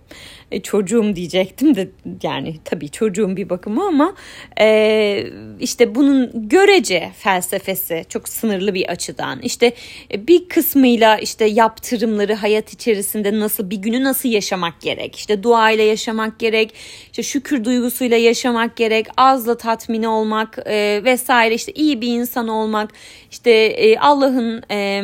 E, 0.50 0.60
çocuğum 0.62 1.16
diyecektim 1.16 1.74
de 1.74 1.88
yani 2.22 2.56
tabii 2.64 2.88
çocuğum 2.88 3.36
bir 3.36 3.48
bakıma 3.50 3.86
ama 3.86 4.14
e, 4.60 5.26
işte 5.60 5.94
bunun 5.94 6.48
görece 6.48 7.10
felsefesi 7.18 8.04
çok 8.08 8.28
sınırlı 8.28 8.74
bir 8.74 8.88
açıdan 8.88 9.40
işte 9.42 9.72
e, 10.12 10.26
bir 10.26 10.48
kısmıyla 10.48 11.18
işte 11.18 11.44
yaptırımları 11.44 12.34
hayat 12.34 12.72
içerisinde 12.72 13.38
nasıl 13.38 13.70
bir 13.70 13.76
günü 13.76 14.04
nasıl 14.04 14.28
yaşamak 14.28 14.80
gerek 14.80 15.16
işte 15.16 15.42
duayla 15.42 15.84
yaşamak 15.84 16.38
gerek 16.38 16.74
işte 17.06 17.22
şükür 17.22 17.64
duygusuyla 17.64 18.16
yaşamak 18.16 18.76
gerek 18.76 19.06
azla 19.16 19.56
tatmin 19.56 20.02
olmak 20.02 20.58
e, 20.66 21.00
vesaire 21.04 21.54
işte 21.54 21.72
iyi 21.72 22.00
bir 22.00 22.08
insan 22.08 22.48
olmak 22.48 22.90
işte 23.34 23.50
e, 23.50 23.98
Allah'ın 23.98 24.62
e, 24.70 25.02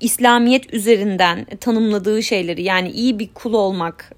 İslamiyet 0.00 0.74
üzerinden 0.74 1.44
tanımladığı 1.60 2.22
şeyleri 2.22 2.62
yani 2.62 2.90
iyi 2.90 3.18
bir 3.18 3.28
kul 3.34 3.52
olmak 3.52 4.12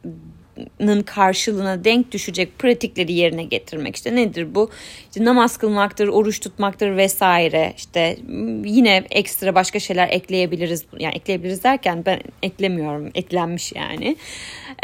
karşılığına 1.06 1.84
denk 1.84 2.12
düşecek 2.12 2.58
pratikleri 2.58 3.12
yerine 3.12 3.44
getirmek. 3.44 3.96
İşte 3.96 4.16
nedir 4.16 4.54
bu? 4.54 4.70
İşte 5.08 5.24
namaz 5.24 5.56
kılmaktır 5.56 6.08
oruç 6.08 6.40
tutmaktır 6.40 6.96
vesaire. 6.96 7.72
İşte 7.76 8.16
yine 8.64 9.04
ekstra 9.10 9.54
başka 9.54 9.80
şeyler 9.80 10.08
ekleyebiliriz. 10.08 10.84
Yani 10.98 11.14
ekleyebiliriz 11.14 11.64
derken 11.64 12.02
ben 12.06 12.20
eklemiyorum 12.42 13.10
eklenmiş 13.14 13.72
yani. 13.72 14.16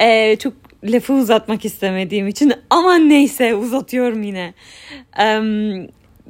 Ee, 0.01 0.37
çok 0.37 0.53
lafı 0.85 1.13
uzatmak 1.13 1.65
istemediğim 1.65 2.29
için 2.29 2.53
aman 2.71 3.09
neyse 3.09 3.55
uzatıyorum 3.55 4.23
yine. 4.23 4.55
Ee, 5.21 5.41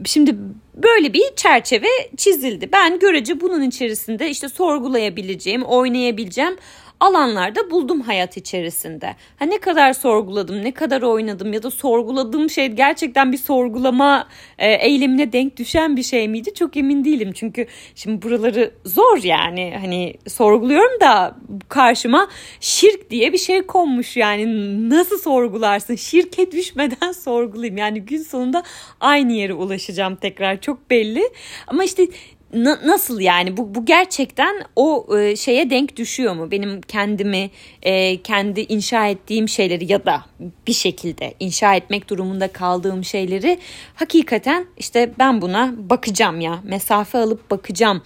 şimdi 0.04 0.36
böyle 0.74 1.12
bir 1.14 1.22
çerçeve 1.36 1.86
çizildi. 2.16 2.68
Ben 2.72 2.98
görece 2.98 3.40
bunun 3.40 3.62
içerisinde 3.62 4.30
işte 4.30 4.48
sorgulayabileceğim 4.48 5.62
oynayabileceğim 5.62 6.56
alanlarda 7.04 7.70
buldum 7.70 8.00
hayat 8.00 8.36
içerisinde. 8.36 9.16
Ha 9.36 9.44
ne 9.44 9.58
kadar 9.58 9.92
sorguladım, 9.92 10.64
ne 10.64 10.72
kadar 10.72 11.02
oynadım 11.02 11.52
ya 11.52 11.62
da 11.62 11.70
sorguladığım 11.70 12.50
şey 12.50 12.66
gerçekten 12.68 13.32
bir 13.32 13.38
sorgulama 13.38 14.28
e, 14.58 14.72
eylemine 14.72 15.32
denk 15.32 15.56
düşen 15.56 15.96
bir 15.96 16.02
şey 16.02 16.28
miydi? 16.28 16.54
Çok 16.54 16.76
emin 16.76 17.04
değilim. 17.04 17.32
Çünkü 17.34 17.66
şimdi 17.94 18.22
buraları 18.22 18.70
zor 18.84 19.22
yani 19.22 19.74
hani 19.80 20.14
sorguluyorum 20.28 21.00
da 21.00 21.36
karşıma 21.68 22.28
şirk 22.60 23.10
diye 23.10 23.32
bir 23.32 23.38
şey 23.38 23.62
konmuş 23.62 24.16
yani 24.16 24.44
nasıl 24.90 25.18
sorgularsın? 25.18 25.94
Şirke 25.94 26.52
düşmeden 26.52 27.12
sorgulayayım. 27.12 27.76
Yani 27.76 28.00
gün 28.00 28.22
sonunda 28.22 28.62
aynı 29.00 29.32
yere 29.32 29.54
ulaşacağım 29.54 30.16
tekrar 30.16 30.60
çok 30.60 30.90
belli. 30.90 31.22
Ama 31.66 31.84
işte 31.84 32.06
na, 32.54 32.78
nasıl 32.86 33.20
yani? 33.20 33.56
Bu, 33.56 33.74
bu 33.74 33.84
gerçekten 33.84 34.54
o 34.76 35.06
e, 35.18 35.36
şeye 35.36 35.70
denk 35.70 35.96
düşüyor 35.96 36.34
mu? 36.34 36.50
Benim 36.50 36.80
kendimi 36.80 37.50
e, 37.82 38.22
kendi 38.22 38.60
inşa 38.60 39.06
ettiğim 39.06 39.48
şeyleri 39.48 39.92
ya 39.92 40.06
da 40.06 40.24
bir 40.66 40.72
şekilde 40.72 41.34
inşa 41.40 41.74
etmek 41.74 42.10
durumunda 42.10 42.48
kaldığım 42.48 43.04
şeyleri 43.04 43.58
hakikaten 43.94 44.66
işte 44.76 45.12
ben 45.18 45.42
buna 45.42 45.74
bakacağım 45.78 46.40
ya. 46.40 46.60
Mesafe 46.64 47.18
alıp 47.18 47.50
bakacağım 47.50 48.02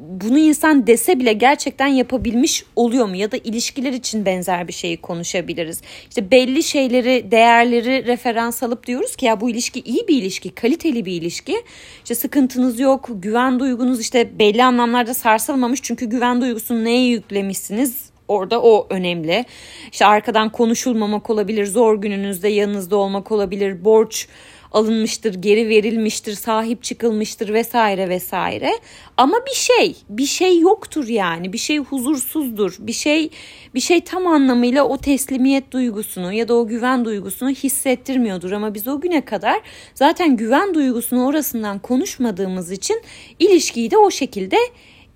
bunu 0.00 0.38
insan 0.38 0.86
dese 0.86 1.20
bile 1.20 1.32
gerçekten 1.32 1.86
yapabilmiş 1.86 2.64
oluyor 2.76 3.06
mu? 3.06 3.16
Ya 3.16 3.32
da 3.32 3.36
ilişkiler 3.36 3.92
için 3.92 4.26
benzer 4.26 4.68
bir 4.68 4.72
şeyi 4.72 4.96
konuşabiliriz. 4.96 5.80
İşte 6.08 6.30
belli 6.30 6.62
şeyleri, 6.62 7.30
değerleri 7.30 8.06
referans 8.06 8.62
alıp 8.62 8.86
diyoruz 8.86 9.16
ki 9.16 9.26
ya 9.26 9.40
bu 9.40 9.50
ilişki 9.50 9.80
iyi 9.80 10.08
bir 10.08 10.16
ilişki, 10.22 10.54
kaliteli 10.54 11.04
bir 11.04 11.12
ilişki. 11.12 11.62
İşte 12.02 12.14
sıkıntınız 12.14 12.80
yok, 12.80 13.08
güven 13.14 13.60
duygunuz 13.60 14.00
işte 14.00 14.38
belli 14.38 14.64
anlamlarda 14.64 15.14
sarsılmamış. 15.14 15.80
Çünkü 15.82 16.06
güven 16.06 16.40
duygusunu 16.40 16.84
neye 16.84 17.06
yüklemişsiniz? 17.06 18.10
Orada 18.28 18.62
o 18.62 18.86
önemli. 18.90 19.44
İşte 19.92 20.06
arkadan 20.06 20.52
konuşulmamak 20.52 21.30
olabilir, 21.30 21.66
zor 21.66 22.00
gününüzde 22.00 22.48
yanınızda 22.48 22.96
olmak 22.96 23.32
olabilir, 23.32 23.84
borç 23.84 24.28
alınmıştır, 24.72 25.34
geri 25.34 25.68
verilmiştir, 25.68 26.34
sahip 26.34 26.82
çıkılmıştır 26.82 27.52
vesaire 27.52 28.08
vesaire. 28.08 28.70
Ama 29.16 29.36
bir 29.46 29.54
şey, 29.54 29.96
bir 30.08 30.26
şey 30.26 30.58
yoktur 30.60 31.08
yani. 31.08 31.52
Bir 31.52 31.58
şey 31.58 31.78
huzursuzdur. 31.78 32.76
Bir 32.78 32.92
şey 32.92 33.30
bir 33.74 33.80
şey 33.80 34.00
tam 34.00 34.26
anlamıyla 34.26 34.84
o 34.84 34.98
teslimiyet 34.98 35.72
duygusunu 35.72 36.32
ya 36.32 36.48
da 36.48 36.54
o 36.54 36.66
güven 36.66 37.04
duygusunu 37.04 37.50
hissettirmiyordur 37.50 38.52
ama 38.52 38.74
biz 38.74 38.88
o 38.88 39.00
güne 39.00 39.24
kadar 39.24 39.60
zaten 39.94 40.36
güven 40.36 40.74
duygusunu 40.74 41.26
orasından 41.26 41.78
konuşmadığımız 41.78 42.72
için 42.72 43.02
ilişkiyi 43.38 43.90
de 43.90 43.98
o 43.98 44.10
şekilde 44.10 44.56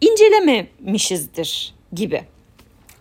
incelememişizdir 0.01 1.75
gibi. 1.93 2.25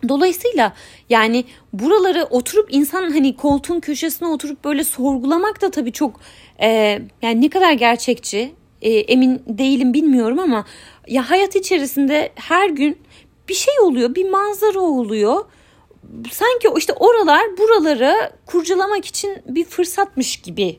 Dolayısıyla 0.09 0.73
yani 1.09 1.45
buraları 1.73 2.23
oturup 2.23 2.73
insan 2.73 3.11
hani 3.11 3.35
koltuğun 3.35 3.79
köşesine 3.79 4.27
oturup 4.27 4.63
böyle 4.63 4.83
sorgulamak 4.83 5.61
da 5.61 5.71
tabii 5.71 5.91
çok 5.91 6.19
e, 6.61 6.99
yani 7.21 7.41
ne 7.41 7.49
kadar 7.49 7.73
gerçekçi 7.73 8.53
e, 8.81 8.91
emin 8.91 9.41
değilim 9.47 9.93
bilmiyorum 9.93 10.39
ama 10.39 10.65
ya 11.07 11.29
hayat 11.29 11.55
içerisinde 11.55 12.31
her 12.35 12.69
gün 12.69 12.97
bir 13.49 13.53
şey 13.53 13.73
oluyor 13.79 14.15
bir 14.15 14.29
manzara 14.29 14.79
oluyor 14.79 15.45
sanki 16.31 16.67
işte 16.77 16.93
oralar 16.93 17.41
buraları 17.57 18.31
kurcalamak 18.45 19.05
için 19.05 19.37
bir 19.45 19.65
fırsatmış 19.65 20.37
gibi 20.37 20.77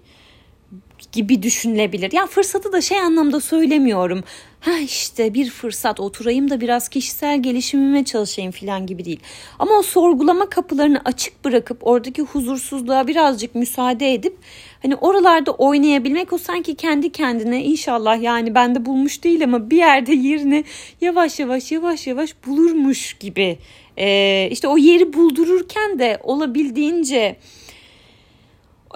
gibi 1.13 1.43
düşünülebilir. 1.43 2.13
Ya 2.13 2.27
fırsatı 2.27 2.73
da 2.73 2.81
şey 2.81 3.01
anlamda 3.01 3.41
söylemiyorum. 3.41 4.25
Ha 4.61 4.79
işte 4.79 5.35
bir 5.35 5.51
fırsat 5.51 6.01
oturayım 6.01 6.51
da 6.51 6.61
biraz 6.61 6.89
kişisel 6.89 7.43
gelişimime 7.43 8.05
çalışayım 8.05 8.53
falan 8.53 8.87
gibi 8.87 9.05
değil. 9.05 9.21
Ama 9.59 9.79
o 9.79 9.83
sorgulama 9.83 10.49
kapılarını 10.49 11.01
açık 11.05 11.45
bırakıp 11.45 11.87
oradaki 11.87 12.23
huzursuzluğa 12.23 13.07
birazcık 13.07 13.55
müsaade 13.55 14.15
edip 14.15 14.39
hani 14.85 14.97
oralarda 14.97 15.51
oynayabilmek 15.51 16.33
o 16.33 16.39
sanki 16.39 16.75
kendi 16.75 17.13
kendine 17.13 17.65
inşallah 17.65 18.23
yani 18.23 18.55
bende 18.55 18.87
bulmuş 18.87 19.25
değil 19.25 19.45
ama 19.45 19.71
bir 19.71 19.77
yerde 19.77 20.13
yerini 20.15 20.65
yavaş 21.01 21.41
yavaş 21.41 21.73
yavaş 21.73 22.07
yavaş 22.07 22.35
bulurmuş 22.47 23.15
gibi 23.15 23.59
E, 23.99 24.49
işte 24.51 24.69
o 24.69 24.77
yeri 24.77 25.13
buldururken 25.13 25.99
de 25.99 26.19
olabildiğince 26.23 27.37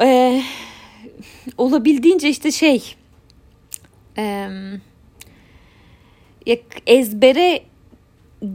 e, 0.03 0.41
olabildiğince 1.59 2.29
işte 2.29 2.53
şey 2.53 2.95
e, 4.19 4.49
ezbere 6.87 7.61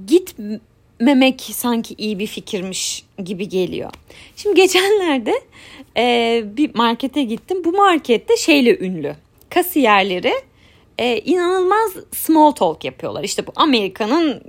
gitmemek 0.07 1.41
sanki 1.41 1.95
iyi 1.97 2.19
bir 2.19 2.27
fikirmiş 2.27 3.05
gibi 3.23 3.49
geliyor. 3.49 3.91
Şimdi 4.35 4.55
geçenlerde 4.55 5.33
e, 5.97 6.43
bir 6.45 6.75
markete 6.75 7.23
gittim. 7.23 7.63
Bu 7.63 7.71
markette 7.71 8.38
şeyle 8.38 8.79
ünlü. 8.79 9.15
Kasiyerleri 9.50 10.33
e, 10.97 11.19
inanılmaz 11.19 11.91
small 12.12 12.51
talk 12.51 12.85
yapıyorlar. 12.85 13.23
İşte 13.23 13.47
bu 13.47 13.51
Amerika'nın 13.55 14.43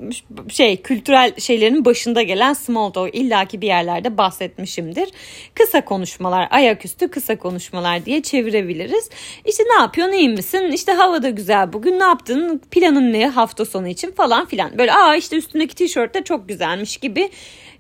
şey 0.49 0.83
kültürel 0.83 1.41
şeylerin 1.41 1.85
başında 1.85 2.23
gelen 2.23 2.53
small 2.53 2.91
talk 2.91 3.15
illaki 3.15 3.61
bir 3.61 3.67
yerlerde 3.67 4.19
bahsetmişimdir. 4.19 5.09
Kısa 5.55 5.85
konuşmalar, 5.85 6.49
ayaküstü 6.51 7.09
kısa 7.09 7.39
konuşmalar 7.39 8.05
diye 8.05 8.23
çevirebiliriz. 8.23 9.11
İşte 9.45 9.63
ne 9.63 9.81
yapıyorsun, 9.81 10.15
iyi 10.15 10.29
misin? 10.29 10.73
İşte 10.73 10.93
hava 10.93 11.23
da 11.23 11.31
güzel 11.31 11.73
bugün. 11.73 11.99
Ne 11.99 12.05
yaptın? 12.05 12.61
Planın 12.71 13.13
ne 13.13 13.29
hafta 13.29 13.65
sonu 13.65 13.89
için 13.89 14.11
falan 14.11 14.47
filan. 14.47 14.79
Böyle 14.79 14.93
aa 14.93 15.17
işte 15.17 15.37
üstündeki 15.37 15.75
tişört 15.75 16.15
de 16.15 16.25
çok 16.25 16.49
güzelmiş 16.49 16.97
gibi 16.97 17.31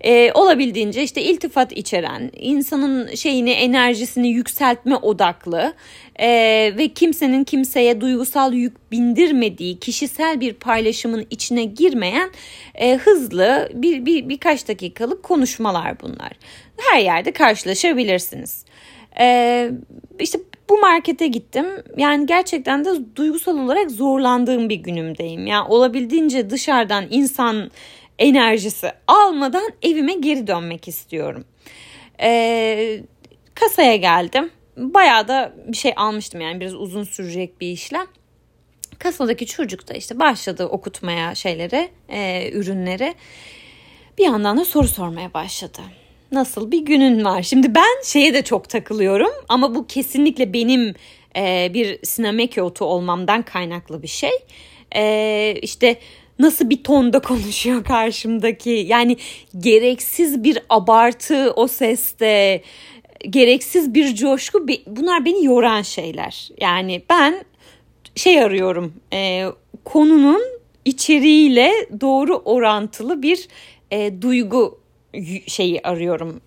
e, 0.04 0.32
olabildiğince 0.32 1.02
işte 1.02 1.22
iltifat 1.22 1.72
içeren, 1.72 2.30
insanın 2.36 3.14
şeyini, 3.14 3.50
enerjisini 3.50 4.28
yükseltme 4.28 4.96
odaklı 4.96 5.74
e, 6.16 6.28
ve 6.78 6.88
kimsenin 6.88 7.44
kimseye 7.44 8.00
duygusal 8.00 8.52
yük 8.52 8.92
bindirmediği 8.92 9.78
kişisel 9.78 10.40
bir 10.40 10.52
paylaşımın 10.54 11.26
içine 11.30 11.64
girmeyen 11.64 12.30
e, 12.74 12.96
hızlı 12.96 13.68
bir, 13.74 14.06
bir 14.06 14.28
birkaç 14.28 14.68
dakikalık 14.68 15.22
konuşmalar 15.22 16.00
bunlar. 16.00 16.32
Her 16.76 17.00
yerde 17.00 17.32
karşılaşabilirsiniz. 17.32 18.64
E, 19.20 19.70
işte 20.20 20.38
bu 20.68 20.78
markete 20.78 21.26
gittim. 21.26 21.66
Yani 21.96 22.26
gerçekten 22.26 22.84
de 22.84 22.90
duygusal 23.16 23.58
olarak 23.58 23.90
zorlandığım 23.90 24.68
bir 24.68 24.76
günümdeyim. 24.76 25.46
Yani 25.46 25.68
olabildiğince 25.68 26.50
dışarıdan 26.50 27.04
insan 27.10 27.70
enerjisi 28.18 28.92
almadan 29.06 29.70
evime 29.82 30.14
geri 30.14 30.46
dönmek 30.46 30.88
istiyorum. 30.88 31.44
Ee, 32.20 33.00
kasaya 33.54 33.96
geldim. 33.96 34.50
Bayağı 34.76 35.28
da 35.28 35.54
bir 35.66 35.76
şey 35.76 35.92
almıştım 35.96 36.40
yani 36.40 36.60
biraz 36.60 36.74
uzun 36.74 37.04
sürecek 37.04 37.60
bir 37.60 37.68
işlem. 37.68 38.06
Kasadaki 38.98 39.46
çocuk 39.46 39.88
da 39.88 39.94
işte 39.94 40.20
başladı 40.20 40.66
okutmaya 40.66 41.34
şeyleri, 41.34 41.88
e, 42.08 42.50
ürünleri. 42.52 43.14
Bir 44.18 44.24
yandan 44.24 44.58
da 44.58 44.64
soru 44.64 44.88
sormaya 44.88 45.34
başladı. 45.34 45.80
Nasıl 46.32 46.70
bir 46.70 46.78
günün 46.78 47.24
var? 47.24 47.42
Şimdi 47.42 47.74
ben 47.74 48.02
şeye 48.04 48.34
de 48.34 48.42
çok 48.42 48.68
takılıyorum 48.68 49.30
ama 49.48 49.74
bu 49.74 49.86
kesinlikle 49.86 50.52
benim 50.52 50.94
e, 51.36 51.70
bir 51.74 51.98
sinameki 52.04 52.62
otu 52.62 52.84
olmamdan 52.84 53.42
kaynaklı 53.42 54.02
bir 54.02 54.08
şey. 54.08 54.32
E, 54.96 55.54
işte 55.62 55.96
nasıl 56.38 56.70
bir 56.70 56.82
tonda 56.82 57.20
konuşuyor 57.20 57.84
karşımdaki. 57.84 58.70
Yani 58.70 59.16
gereksiz 59.58 60.44
bir 60.44 60.58
abartı 60.68 61.52
o 61.56 61.66
seste, 61.66 62.62
gereksiz 63.30 63.94
bir 63.94 64.14
coşku 64.14 64.68
bunlar 64.86 65.24
beni 65.24 65.44
yoran 65.44 65.82
şeyler. 65.82 66.48
Yani 66.60 67.02
ben 67.10 67.44
şey 68.16 68.42
arıyorum 68.42 68.94
e, 69.12 69.44
konunun 69.84 70.42
içeriğiyle 70.84 71.72
doğru 72.00 72.36
orantılı 72.36 73.22
bir 73.22 73.48
e, 73.90 74.22
duygu 74.22 74.80
şeyi 75.46 75.80
arıyorum 75.82 76.40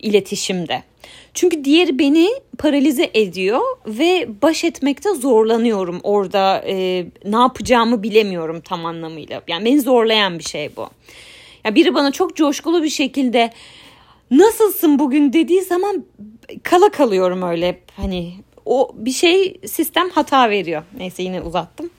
iletişimde. 0.00 0.82
Çünkü 1.34 1.64
diğeri 1.64 1.98
beni 1.98 2.28
paralize 2.58 3.10
ediyor 3.14 3.60
ve 3.86 4.28
baş 4.42 4.64
etmekte 4.64 5.14
zorlanıyorum 5.14 6.00
orada 6.02 6.64
e, 6.66 7.06
ne 7.24 7.36
yapacağımı 7.36 8.02
bilemiyorum 8.02 8.60
tam 8.60 8.86
anlamıyla. 8.86 9.42
Yani 9.48 9.64
beni 9.64 9.80
zorlayan 9.80 10.38
bir 10.38 10.44
şey 10.44 10.76
bu. 10.76 10.90
Ya 11.64 11.74
biri 11.74 11.94
bana 11.94 12.12
çok 12.12 12.36
coşkulu 12.36 12.82
bir 12.82 12.88
şekilde 12.88 13.52
nasılsın 14.30 14.98
bugün 14.98 15.32
dediği 15.32 15.62
zaman 15.62 16.04
kala 16.62 16.90
kalıyorum 16.90 17.42
öyle 17.42 17.80
hani 17.96 18.32
o 18.66 18.90
bir 18.94 19.10
şey 19.10 19.60
sistem 19.66 20.10
hata 20.10 20.50
veriyor. 20.50 20.82
Neyse 20.98 21.22
yine 21.22 21.40
uzattım. 21.40 21.90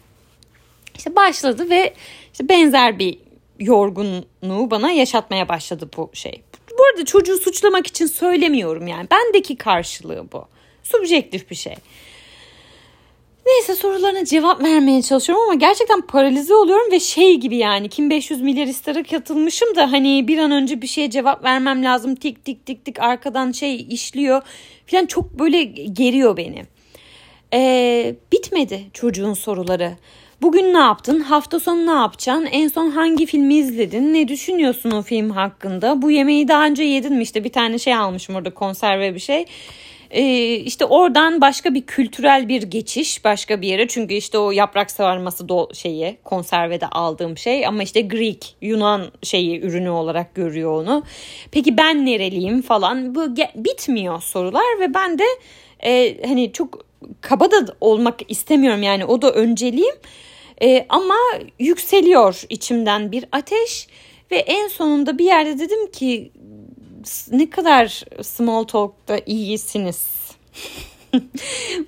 İşte 0.96 1.16
başladı 1.16 1.70
ve 1.70 1.94
işte 2.34 2.50
benzer 2.50 3.00
bir 3.00 3.18
yorgunluğu 3.60 4.72
bana 4.72 4.92
yaşatmaya 4.92 5.50
başladı 5.50 5.90
bu 5.98 6.10
şey. 6.14 6.42
Bu 6.80 6.84
arada 6.86 7.06
çocuğu 7.06 7.38
suçlamak 7.38 7.88
için 7.88 8.06
söylemiyorum 8.06 8.88
yani. 8.88 9.08
Bendeki 9.12 9.56
karşılığı 9.56 10.26
bu. 10.34 10.46
Subjektif 10.84 11.50
bir 11.50 11.56
şey. 11.56 11.76
Neyse 13.46 13.76
sorularına 13.76 14.26
cevap 14.26 14.64
vermeye 14.64 15.02
çalışıyorum 15.02 15.44
ama 15.44 15.54
gerçekten 15.54 16.02
paralize 16.02 16.54
oluyorum 16.56 16.92
ve 16.92 17.00
şey 17.00 17.36
gibi 17.36 17.58
yani 17.58 17.90
Kim 17.90 18.10
500 18.10 18.42
milyar 18.42 18.68
istara 18.68 19.04
katılmışım 19.04 19.76
da 19.76 19.92
hani 19.92 20.28
bir 20.28 20.38
an 20.38 20.52
önce 20.52 20.82
bir 20.82 20.88
şeye 20.88 21.10
cevap 21.10 21.44
vermem 21.44 21.84
lazım 21.84 22.16
tik 22.16 22.46
tik 22.46 22.66
tik 22.66 22.86
tik 22.86 23.00
arkadan 23.00 23.52
şey 23.52 23.88
işliyor 23.90 24.42
falan 24.88 25.06
çok 25.06 25.40
böyle 25.40 25.64
geriyor 25.64 26.38
beni. 26.38 26.66
Ee, 27.54 28.16
bitmedi 28.32 28.82
çocuğun 28.94 29.34
soruları. 29.34 29.92
Bugün 30.42 30.74
ne 30.74 30.78
yaptın? 30.78 31.20
Hafta 31.20 31.60
sonu 31.60 31.86
ne 31.86 31.92
yapacaksın? 31.92 32.46
En 32.46 32.68
son 32.68 32.90
hangi 32.90 33.26
filmi 33.26 33.56
izledin? 33.56 34.14
Ne 34.14 34.28
düşünüyorsun 34.28 34.92
o 34.92 35.02
film 35.02 35.30
hakkında? 35.30 36.02
Bu 36.02 36.12
yemeği 36.12 36.48
daha 36.48 36.66
önce 36.66 36.84
yedin 36.84 37.14
mi? 37.14 37.24
İşte 37.24 37.44
bir 37.44 37.52
tane 37.52 37.80
şey 37.80 37.96
almışım 37.96 38.36
orada 38.36 38.54
konserve 38.54 39.16
bir 39.16 39.20
şey. 39.20 39.46
Ee, 40.12 40.54
işte 40.56 40.86
oradan 40.86 41.42
başka 41.42 41.74
bir 41.74 41.82
kültürel 41.82 42.50
bir 42.50 42.64
geçiş 42.64 43.26
başka 43.26 43.62
bir 43.62 43.68
yere 43.68 43.88
çünkü 43.88 44.14
işte 44.14 44.38
o 44.38 44.52
yaprak 44.52 44.92
sarması 44.92 45.50
do 45.50 45.74
şeyi 45.74 46.18
konservede 46.24 46.88
aldığım 46.88 47.38
şey 47.38 47.68
ama 47.68 47.84
işte 47.84 48.02
Greek 48.02 48.56
Yunan 48.62 49.06
şeyi 49.24 49.62
ürünü 49.62 49.90
olarak 49.90 50.36
görüyor 50.36 50.82
onu. 50.84 51.04
Peki 51.52 51.78
ben 51.78 52.06
nereliyim 52.06 52.62
falan 52.62 53.16
bu 53.16 53.36
bitmiyor 53.56 54.22
sorular 54.22 54.80
ve 54.80 54.94
ben 54.94 55.20
de 55.20 55.26
e, 55.84 56.18
hani 56.28 56.54
çok 56.54 56.89
kaba 57.22 57.52
da 57.52 57.66
olmak 57.82 58.32
istemiyorum 58.32 58.84
yani 58.84 59.06
o 59.06 59.22
da 59.22 59.32
önceliğim. 59.32 59.96
E, 60.62 60.86
ama 60.90 61.16
yükseliyor 61.60 62.44
içimden 62.50 63.12
bir 63.12 63.26
ateş 63.32 63.88
ve 64.32 64.36
en 64.36 64.68
sonunda 64.68 65.18
bir 65.18 65.26
yerde 65.26 65.60
dedim 65.60 65.92
ki 65.92 66.32
ne 67.32 67.50
kadar 67.50 68.04
small 68.22 68.64
talk'ta 68.64 69.20
iyisiniz. 69.26 70.08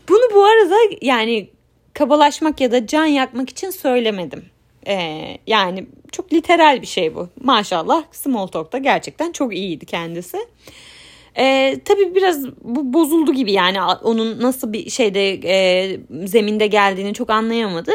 Bunu 0.10 0.34
bu 0.34 0.44
arada 0.44 0.76
yani 1.02 1.50
kabalaşmak 1.94 2.62
ya 2.62 2.72
da 2.72 2.88
can 2.88 3.06
yakmak 3.06 3.50
için 3.50 3.70
söylemedim. 3.70 4.46
Ee, 4.88 5.38
yani 5.48 5.88
çok 6.12 6.34
literal 6.34 6.82
bir 6.82 6.88
şey 6.88 7.16
bu. 7.16 7.30
Maşallah 7.44 8.04
small 8.12 8.48
talk'ta 8.48 8.78
gerçekten 8.78 9.32
çok 9.32 9.56
iyiydi 9.56 9.86
kendisi. 9.86 10.38
Ee, 11.38 11.78
tabii 11.86 12.16
biraz 12.16 12.48
bu 12.62 12.94
bozuldu 12.94 13.34
gibi 13.34 13.52
yani 13.52 13.82
onun 13.82 14.42
nasıl 14.42 14.74
bir 14.74 14.90
şeyde 14.90 15.34
e, 15.34 15.98
zeminde 16.26 16.68
geldiğini 16.68 17.14
çok 17.14 17.30
anlayamadı 17.30 17.92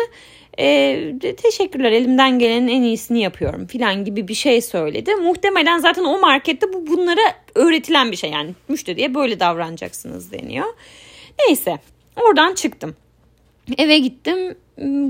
e, 0.58 1.34
teşekkürler 1.42 1.92
elimden 1.92 2.38
gelenin 2.38 2.68
en 2.68 2.82
iyisini 2.82 3.22
yapıyorum 3.22 3.66
filan 3.66 4.04
gibi 4.04 4.28
bir 4.28 4.34
şey 4.34 4.60
söyledi. 4.60 5.14
Muhtemelen 5.14 5.78
zaten 5.78 6.04
o 6.04 6.20
markette 6.20 6.72
bu 6.72 6.86
bunlara 6.86 7.20
öğretilen 7.54 8.12
bir 8.12 8.16
şey 8.16 8.30
yani 8.30 8.54
müşteriye 8.68 9.14
böyle 9.14 9.40
davranacaksınız 9.40 10.32
deniyor. 10.32 10.66
Neyse 11.38 11.78
oradan 12.16 12.54
çıktım. 12.54 12.96
Eve 13.78 13.98
gittim 13.98 14.56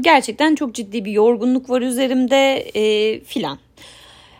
gerçekten 0.00 0.54
çok 0.54 0.74
ciddi 0.74 1.04
bir 1.04 1.12
yorgunluk 1.12 1.70
var 1.70 1.82
üzerimde 1.82 2.56
e, 2.74 3.20
filan. 3.20 3.58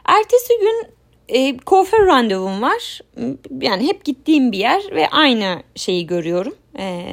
Ertesi 0.04 0.52
gün 0.60 0.95
e, 1.28 1.56
kuaför 1.56 2.06
randevum 2.06 2.62
var. 2.62 3.00
Yani 3.60 3.88
hep 3.88 4.04
gittiğim 4.04 4.52
bir 4.52 4.58
yer 4.58 4.82
ve 4.94 5.08
aynı 5.08 5.62
şeyi 5.74 6.06
görüyorum. 6.06 6.54
E, 6.78 7.04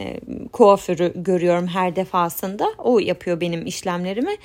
kuaförü 0.51 1.13
görüyorum 1.15 1.67
her 1.67 1.95
defasında. 1.95 2.73
O 2.77 2.99
yapıyor 2.99 3.41
benim 3.41 3.65
işlemlerimi. 3.65 4.35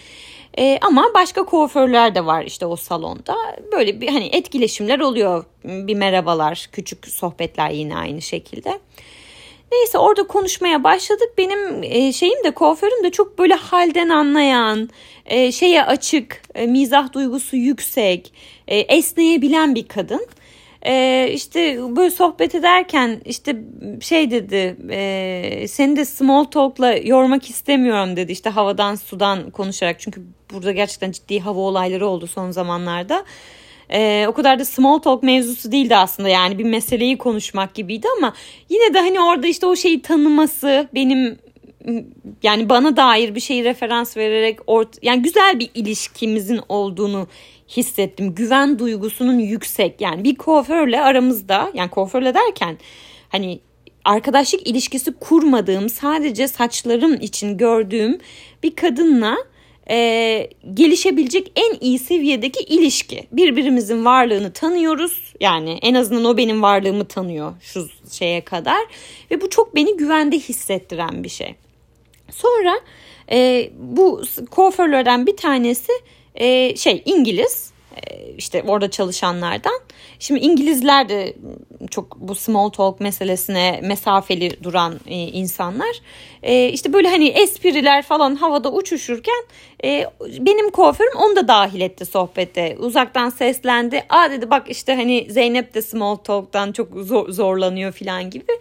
E, 0.58 0.78
ama 0.82 1.04
başka 1.14 1.44
kuaförler 1.44 2.14
de 2.14 2.26
var 2.26 2.44
işte 2.44 2.66
o 2.66 2.76
salonda. 2.76 3.36
Böyle 3.72 4.00
bir 4.00 4.08
hani 4.08 4.26
etkileşimler 4.32 5.00
oluyor. 5.00 5.44
Bir 5.64 5.94
merhabalar, 5.94 6.68
küçük 6.72 7.08
sohbetler 7.08 7.70
yine 7.70 7.96
aynı 7.96 8.22
şekilde. 8.22 8.78
Neyse 9.72 9.98
orada 9.98 10.26
konuşmaya 10.26 10.84
başladık. 10.84 11.28
Benim 11.38 11.82
e, 11.82 12.12
şeyim 12.12 12.44
de 12.44 12.50
kuaförüm 12.50 13.04
de 13.04 13.10
çok 13.10 13.38
böyle 13.38 13.54
halden 13.54 14.08
anlayan, 14.08 14.90
e, 15.26 15.52
şeye 15.52 15.84
açık, 15.84 16.42
e, 16.54 16.66
mizah 16.66 17.12
duygusu 17.12 17.56
yüksek, 17.56 18.32
e, 18.68 18.78
esneyebilen 18.78 19.74
bir 19.74 19.88
kadın. 19.88 20.26
E, 20.86 21.28
işte 21.32 21.78
böyle 21.96 22.10
sohbet 22.10 22.54
ederken 22.54 23.20
işte 23.24 23.56
şey 24.00 24.30
dedi 24.30 24.76
e, 24.90 25.68
seni 25.68 25.96
de 25.96 26.04
small 26.04 26.44
talk'la 26.44 26.92
yormak 26.92 27.50
istemiyorum 27.50 28.16
dedi 28.16 28.32
işte 28.32 28.50
havadan 28.50 28.94
sudan 28.94 29.50
konuşarak 29.50 30.00
çünkü 30.00 30.22
burada 30.52 30.72
gerçekten 30.72 31.12
ciddi 31.12 31.40
hava 31.40 31.60
olayları 31.60 32.06
oldu 32.06 32.26
son 32.26 32.50
zamanlarda. 32.50 33.24
E, 33.92 34.26
o 34.28 34.32
kadar 34.32 34.58
da 34.58 34.64
small 34.64 34.98
talk 34.98 35.22
mevzusu 35.22 35.72
değildi 35.72 35.96
aslında 35.96 36.28
yani 36.28 36.58
bir 36.58 36.64
meseleyi 36.64 37.18
konuşmak 37.18 37.74
gibiydi 37.74 38.06
ama 38.18 38.34
yine 38.68 38.94
de 38.94 38.98
hani 38.98 39.20
orada 39.20 39.46
işte 39.46 39.66
o 39.66 39.76
şeyi 39.76 40.02
tanıması 40.02 40.88
benim 40.94 41.38
yani 42.42 42.68
bana 42.68 42.96
dair 42.96 43.34
bir 43.34 43.40
şeyi 43.40 43.64
referans 43.64 44.16
vererek 44.16 44.58
ort 44.66 44.98
yani 45.02 45.22
güzel 45.22 45.58
bir 45.58 45.70
ilişkimizin 45.74 46.60
olduğunu 46.68 47.26
hissettim. 47.76 48.34
Güven 48.34 48.78
duygusunun 48.78 49.38
yüksek 49.38 50.00
yani 50.00 50.24
bir 50.24 50.36
kuaförle 50.36 51.00
aramızda 51.00 51.70
yani 51.74 51.90
kuaförle 51.90 52.34
derken 52.34 52.78
hani 53.28 53.60
arkadaşlık 54.04 54.66
ilişkisi 54.66 55.12
kurmadığım 55.12 55.88
sadece 55.88 56.48
saçlarım 56.48 57.14
için 57.14 57.56
gördüğüm 57.56 58.18
bir 58.62 58.76
kadınla 58.76 59.36
e, 59.90 60.50
gelişebilecek 60.74 61.52
en 61.56 61.76
iyi 61.80 61.98
seviyedeki 61.98 62.64
ilişki. 62.64 63.26
Birbirimizin 63.32 64.04
varlığını 64.04 64.52
tanıyoruz. 64.52 65.34
Yani 65.40 65.78
en 65.82 65.94
azından 65.94 66.24
o 66.24 66.36
benim 66.36 66.62
varlığımı 66.62 67.04
tanıyor 67.04 67.52
şu 67.60 67.88
şeye 68.12 68.40
kadar. 68.40 68.80
Ve 69.30 69.40
bu 69.40 69.50
çok 69.50 69.74
beni 69.74 69.96
güvende 69.96 70.38
hissettiren 70.38 71.24
bir 71.24 71.28
şey. 71.28 71.54
Sonra 72.30 72.80
e, 73.30 73.70
bu 73.78 74.22
kuaförlerden 74.50 75.26
bir 75.26 75.36
tanesi 75.36 75.92
e, 76.34 76.76
şey 76.76 77.02
İngiliz 77.04 77.72
işte 78.36 78.62
orada 78.66 78.90
çalışanlardan. 78.90 79.80
Şimdi 80.18 80.40
İngilizler 80.40 81.08
de 81.08 81.34
çok 81.90 82.16
bu 82.20 82.34
small 82.34 82.68
talk 82.68 83.00
meselesine 83.00 83.80
mesafeli 83.82 84.62
duran 84.62 85.00
e, 85.06 85.14
insanlar. 85.14 86.00
E, 86.42 86.68
işte 86.68 86.92
böyle 86.92 87.08
hani 87.08 87.28
espriler 87.28 88.02
falan 88.02 88.34
havada 88.36 88.72
uçuşurken 88.72 89.44
e, 89.84 90.04
benim 90.38 90.70
kuaförüm 90.70 91.16
onu 91.16 91.36
da 91.36 91.48
dahil 91.48 91.80
etti 91.80 92.06
sohbete. 92.06 92.76
Uzaktan 92.78 93.30
seslendi. 93.30 94.04
Aa 94.08 94.30
dedi 94.30 94.50
bak 94.50 94.70
işte 94.70 94.94
hani 94.94 95.26
Zeynep 95.30 95.74
de 95.74 95.82
small 95.82 96.16
talk'tan 96.16 96.72
çok 96.72 96.88
zor, 96.94 97.28
zorlanıyor 97.28 97.92
falan 97.92 98.30
gibi. 98.30 98.52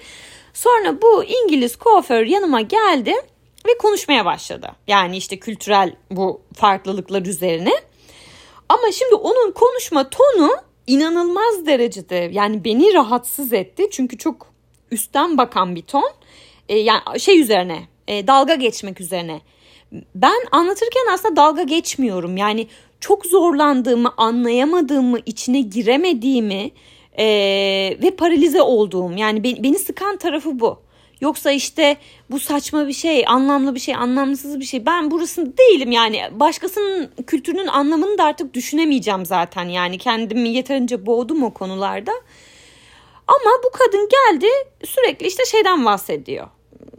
Sonra 0.53 1.01
bu 1.01 1.23
İngiliz 1.23 1.75
kuaför 1.75 2.25
yanıma 2.25 2.61
geldi 2.61 3.13
ve 3.67 3.77
konuşmaya 3.77 4.25
başladı. 4.25 4.71
Yani 4.87 5.17
işte 5.17 5.39
kültürel 5.39 5.93
bu 6.11 6.41
farklılıklar 6.55 7.25
üzerine. 7.25 7.71
Ama 8.69 8.91
şimdi 8.91 9.15
onun 9.15 9.51
konuşma 9.51 10.09
tonu 10.09 10.51
inanılmaz 10.87 11.65
derecede 11.65 12.29
yani 12.33 12.63
beni 12.63 12.93
rahatsız 12.93 13.53
etti. 13.53 13.87
Çünkü 13.91 14.17
çok 14.17 14.47
üstten 14.91 15.37
bakan 15.37 15.75
bir 15.75 15.81
ton. 15.81 16.11
E, 16.69 16.77
yani 16.77 17.19
şey 17.19 17.39
üzerine 17.39 17.87
e, 18.07 18.27
dalga 18.27 18.55
geçmek 18.55 19.01
üzerine. 19.01 19.41
Ben 20.15 20.37
anlatırken 20.51 21.05
aslında 21.13 21.35
dalga 21.35 21.63
geçmiyorum. 21.63 22.37
Yani 22.37 22.67
çok 22.99 23.25
zorlandığımı, 23.25 24.13
anlayamadığımı, 24.17 25.19
içine 25.25 25.61
giremediğimi 25.61 26.71
e, 27.19 27.25
ve 28.03 28.15
paralize 28.17 28.61
olduğum 28.61 29.11
yani 29.11 29.43
beni, 29.43 29.63
beni 29.63 29.79
sıkan 29.79 30.17
tarafı 30.17 30.59
bu. 30.59 30.86
Yoksa 31.21 31.51
işte 31.51 31.97
bu 32.31 32.39
saçma 32.39 32.87
bir 32.87 32.93
şey, 32.93 33.23
anlamlı 33.27 33.75
bir 33.75 33.79
şey, 33.79 33.95
anlamsız 33.95 34.59
bir 34.59 34.65
şey. 34.65 34.85
Ben 34.85 35.11
burasında 35.11 35.57
değilim 35.57 35.91
yani. 35.91 36.21
Başkasının 36.31 37.09
kültürünün 37.27 37.67
anlamını 37.67 38.17
da 38.17 38.23
artık 38.23 38.53
düşünemeyeceğim 38.53 39.25
zaten. 39.25 39.63
Yani 39.63 39.97
kendimi 39.97 40.49
yeterince 40.49 41.05
boğdum 41.05 41.43
o 41.43 41.53
konularda. 41.53 42.11
Ama 43.27 43.51
bu 43.63 43.69
kadın 43.77 44.09
geldi 44.09 44.47
sürekli 44.85 45.27
işte 45.27 45.45
şeyden 45.45 45.85
bahsediyor. 45.85 46.47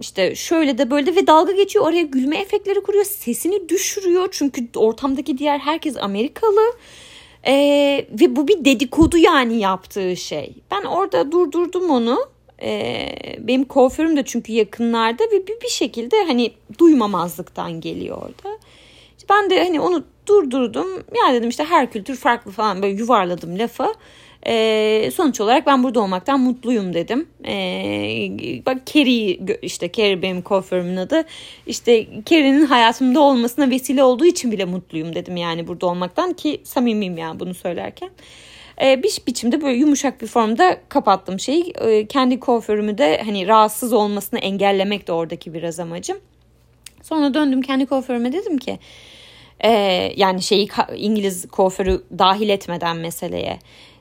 İşte 0.00 0.34
şöyle 0.34 0.78
de 0.78 0.90
böyle 0.90 1.06
de 1.06 1.16
ve 1.16 1.26
dalga 1.26 1.52
geçiyor 1.52 1.84
oraya 1.84 2.02
gülme 2.02 2.38
efektleri 2.38 2.80
kuruyor. 2.80 3.04
Sesini 3.04 3.68
düşürüyor 3.68 4.28
çünkü 4.30 4.68
ortamdaki 4.76 5.38
diğer 5.38 5.58
herkes 5.58 5.96
Amerikalı. 5.96 6.72
Ee, 7.46 8.06
ve 8.10 8.36
bu 8.36 8.48
bir 8.48 8.64
dedikodu 8.64 9.18
yani 9.18 9.58
yaptığı 9.58 10.16
şey. 10.16 10.54
Ben 10.70 10.84
orada 10.84 11.32
durdurdum 11.32 11.90
onu 11.90 12.28
e, 12.62 13.08
benim 13.38 13.64
kuaförüm 13.64 14.16
de 14.16 14.22
çünkü 14.24 14.52
yakınlarda 14.52 15.24
ve 15.24 15.46
bir, 15.46 15.60
bir 15.62 15.68
şekilde 15.68 16.24
hani 16.24 16.52
duymamazlıktan 16.78 17.80
geliyor 17.80 18.16
orada. 18.16 18.58
İşte 19.18 19.26
ben 19.30 19.50
de 19.50 19.64
hani 19.64 19.80
onu 19.80 20.04
durdurdum. 20.26 20.88
Ya 20.96 21.34
dedim 21.34 21.48
işte 21.48 21.64
her 21.64 21.90
kültür 21.90 22.16
farklı 22.16 22.50
falan 22.50 22.82
böyle 22.82 22.94
yuvarladım 22.94 23.58
lafı. 23.58 23.94
E, 24.46 25.10
sonuç 25.14 25.40
olarak 25.40 25.66
ben 25.66 25.82
burada 25.82 26.00
olmaktan 26.00 26.40
mutluyum 26.40 26.94
dedim. 26.94 27.28
E, 27.46 27.54
bak 28.66 28.86
Kerry 28.86 29.40
işte 29.62 29.88
Kerry 29.88 30.22
benim 30.22 30.42
kuaförümün 30.42 30.96
adı. 30.96 31.24
İşte 31.66 32.06
Kerry'nin 32.24 32.66
hayatımda 32.66 33.20
olmasına 33.20 33.70
vesile 33.70 34.02
olduğu 34.02 34.26
için 34.26 34.52
bile 34.52 34.64
mutluyum 34.64 35.14
dedim 35.14 35.36
yani 35.36 35.66
burada 35.68 35.86
olmaktan 35.86 36.32
ki 36.32 36.60
samimiyim 36.64 37.18
yani 37.18 37.40
bunu 37.40 37.54
söylerken 37.54 38.10
e, 38.82 39.02
bir 39.02 39.18
biçimde 39.26 39.62
böyle 39.62 39.78
yumuşak 39.78 40.20
bir 40.20 40.26
formda 40.26 40.80
kapattım 40.88 41.40
şeyi. 41.40 41.70
E, 41.80 42.06
kendi 42.06 42.40
kuaförümü 42.40 42.98
de 42.98 43.22
hani 43.24 43.48
rahatsız 43.48 43.92
olmasını 43.92 44.40
engellemek 44.40 45.08
de 45.08 45.12
oradaki 45.12 45.54
biraz 45.54 45.80
amacım. 45.80 46.18
Sonra 47.02 47.34
döndüm 47.34 47.62
kendi 47.62 47.86
kuaförüme 47.86 48.32
dedim 48.32 48.58
ki 48.58 48.78
e, 49.60 49.70
yani 50.16 50.42
şeyi 50.42 50.68
İngiliz 50.96 51.48
kuaförü 51.48 52.02
dahil 52.18 52.48
etmeden 52.48 52.96
meseleye. 52.96 53.58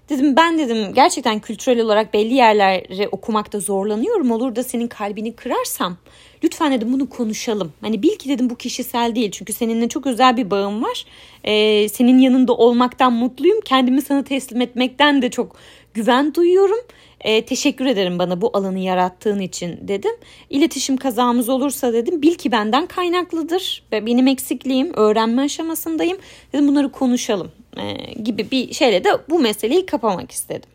Dedim 0.10 0.36
ben 0.36 0.58
dedim 0.58 0.94
gerçekten 0.94 1.40
kültürel 1.40 1.82
olarak 1.82 2.14
belli 2.14 2.34
yerleri 2.34 3.08
okumakta 3.08 3.60
zorlanıyorum. 3.60 4.32
Olur 4.32 4.56
da 4.56 4.64
senin 4.64 4.88
kalbini 4.88 5.36
kırarsam 5.36 5.98
lütfen 6.44 6.72
dedim 6.72 6.94
bunu 6.94 7.10
konuşalım. 7.10 7.74
Hani 7.82 8.04
bil 8.04 8.16
ki 8.16 8.30
dedim 8.30 8.50
bu 8.50 8.56
kişisel 8.56 9.16
değil. 9.16 9.32
Çünkü 9.32 9.54
seninle 9.54 9.90
çok 9.90 10.08
özel 10.08 10.38
bir 10.38 10.52
bağım 10.52 10.84
var. 10.84 11.06
Ee, 11.44 11.90
senin 11.90 12.20
yanında 12.20 12.54
olmaktan 12.54 13.14
mutluyum. 13.14 13.62
Kendimi 13.66 14.02
sana 14.02 14.24
teslim 14.24 14.62
etmekten 14.62 15.22
de 15.22 15.30
çok 15.30 15.56
güven 15.94 16.34
duyuyorum. 16.34 16.80
E, 17.22 17.46
teşekkür 17.46 17.86
ederim 17.86 18.20
bana 18.20 18.42
bu 18.42 18.52
alanı 18.54 18.80
yarattığın 18.80 19.40
için 19.40 19.80
dedim. 19.82 20.12
İletişim 20.50 20.98
kazamız 20.98 21.50
olursa 21.50 21.94
dedim 21.94 22.22
bil 22.22 22.36
ki 22.36 22.52
benden 22.52 22.86
kaynaklıdır 22.86 23.84
ve 23.92 24.06
benim 24.06 24.28
eksikliğim 24.28 24.94
öğrenme 24.94 25.42
aşamasındayım. 25.42 26.18
Dedim 26.54 26.68
bunları 26.68 26.92
konuşalım 26.92 27.52
e, 27.80 28.14
gibi 28.24 28.52
bir 28.52 28.74
şeyle 28.74 29.04
de 29.04 29.10
bu 29.30 29.40
meseleyi 29.40 29.86
kapamak 29.86 30.32
istedim. 30.32 30.70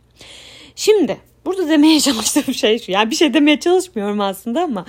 Şimdi 0.76 1.18
Burada 1.44 1.68
demeye 1.68 2.00
çalıştığım 2.00 2.54
şey 2.54 2.78
şu. 2.78 2.92
Yani 2.92 3.10
bir 3.10 3.16
şey 3.16 3.34
demeye 3.34 3.60
çalışmıyorum 3.60 4.20
aslında 4.20 4.62
ama 4.62 4.84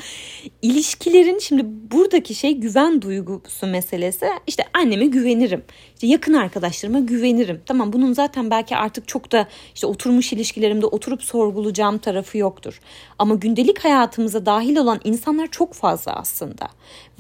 ilişkilerin 0.62 1.40
şimdi 1.40 1.62
buradaki 1.66 2.36
şey 2.36 2.54
güven 2.54 3.02
duygusu 3.02 3.68
meselesi. 3.68 4.26
İşte 4.48 4.64
anneme 4.74 5.06
güvenirim. 5.06 5.64
İşte 6.04 6.12
yakın 6.12 6.34
arkadaşlarıma 6.34 7.00
güvenirim. 7.00 7.62
Tamam 7.66 7.94
bunun 7.94 8.14
zaten 8.14 8.50
belki 8.50 8.76
artık 8.76 9.08
çok 9.08 9.32
da 9.32 9.48
işte 9.76 9.88
oturmuş 9.88 10.34
ilişkilerimde 10.34 10.86
oturup 10.86 11.24
sorgulayacağım 11.24 11.98
tarafı 11.98 12.38
yoktur. 12.38 12.80
Ama 13.20 13.36
gündelik 13.36 13.86
hayatımıza 13.86 14.46
dahil 14.46 14.78
olan 14.78 15.00
insanlar 15.04 15.48
çok 15.48 15.74
fazla 15.74 16.16
aslında. 16.16 16.68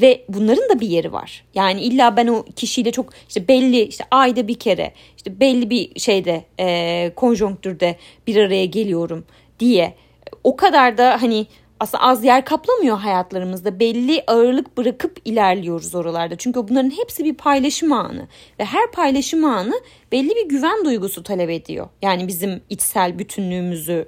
Ve 0.01 0.25
bunların 0.29 0.69
da 0.69 0.79
bir 0.79 0.87
yeri 0.87 1.13
var. 1.13 1.45
Yani 1.55 1.81
illa 1.81 2.17
ben 2.17 2.27
o 2.27 2.45
kişiyle 2.55 2.91
çok 2.91 3.09
işte 3.27 3.47
belli 3.47 3.81
işte 3.81 4.03
ayda 4.11 4.47
bir 4.47 4.59
kere 4.59 4.93
işte 5.17 5.39
belli 5.39 5.69
bir 5.69 5.99
şeyde 5.99 6.45
e, 6.59 7.11
konjonktürde 7.15 7.95
bir 8.27 8.35
araya 8.35 8.65
geliyorum 8.65 9.25
diye 9.59 9.95
o 10.43 10.55
kadar 10.55 10.97
da 10.97 11.21
hani 11.21 11.47
aslında 11.83 12.03
az 12.03 12.23
yer 12.23 12.45
kaplamıyor 12.45 12.97
hayatlarımızda. 12.97 13.79
Belli 13.79 14.23
ağırlık 14.27 14.77
bırakıp 14.77 15.17
ilerliyoruz 15.25 15.95
oralarda. 15.95 16.35
Çünkü 16.37 16.67
bunların 16.67 16.89
hepsi 16.89 17.25
bir 17.25 17.33
paylaşım 17.33 17.93
anı. 17.93 18.27
Ve 18.59 18.65
her 18.65 18.91
paylaşım 18.91 19.45
anı 19.45 19.73
belli 20.11 20.29
bir 20.29 20.49
güven 20.49 20.85
duygusu 20.85 21.23
talep 21.23 21.49
ediyor. 21.49 21.87
Yani 22.01 22.27
bizim 22.27 22.61
içsel 22.69 23.19
bütünlüğümüzü 23.19 24.07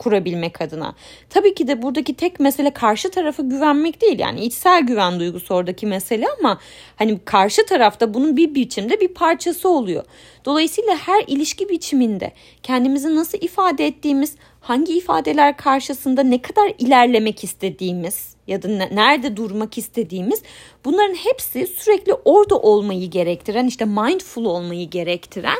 kurabilmek 0.00 0.60
adına. 0.60 0.94
Tabii 1.30 1.54
ki 1.54 1.68
de 1.68 1.82
buradaki 1.82 2.14
tek 2.14 2.40
mesele 2.40 2.70
karşı 2.70 3.10
tarafa 3.10 3.42
güvenmek 3.42 4.00
değil. 4.00 4.18
Yani 4.18 4.44
içsel 4.44 4.82
güven 4.82 5.20
duygusu 5.20 5.54
oradaki 5.54 5.86
mesele 5.86 6.26
ama 6.38 6.58
hani 6.96 7.18
karşı 7.24 7.66
tarafta 7.66 8.14
bunun 8.14 8.36
bir 8.36 8.54
biçimde 8.54 9.00
bir 9.00 9.08
parçası 9.08 9.68
oluyor. 9.68 10.04
Dolayısıyla 10.44 10.96
her 10.96 11.24
ilişki 11.26 11.68
biçiminde 11.68 12.32
kendimizi 12.62 13.16
nasıl 13.16 13.38
ifade 13.40 13.86
ettiğimiz, 13.86 14.36
hangi 14.60 14.98
ifadeler 14.98 15.56
karşısında 15.56 16.22
ne 16.22 16.42
kadar 16.42 16.72
ilerlemek 16.78 17.44
istediğimiz 17.44 18.34
ya 18.46 18.62
da 18.62 18.68
nerede 18.68 19.36
durmak 19.36 19.78
istediğimiz 19.78 20.42
bunların 20.84 21.14
hepsi 21.14 21.66
sürekli 21.66 22.14
orada 22.14 22.58
olmayı 22.58 23.10
gerektiren 23.10 23.66
işte 23.66 23.84
mindful 23.84 24.44
olmayı 24.44 24.90
gerektiren 24.90 25.58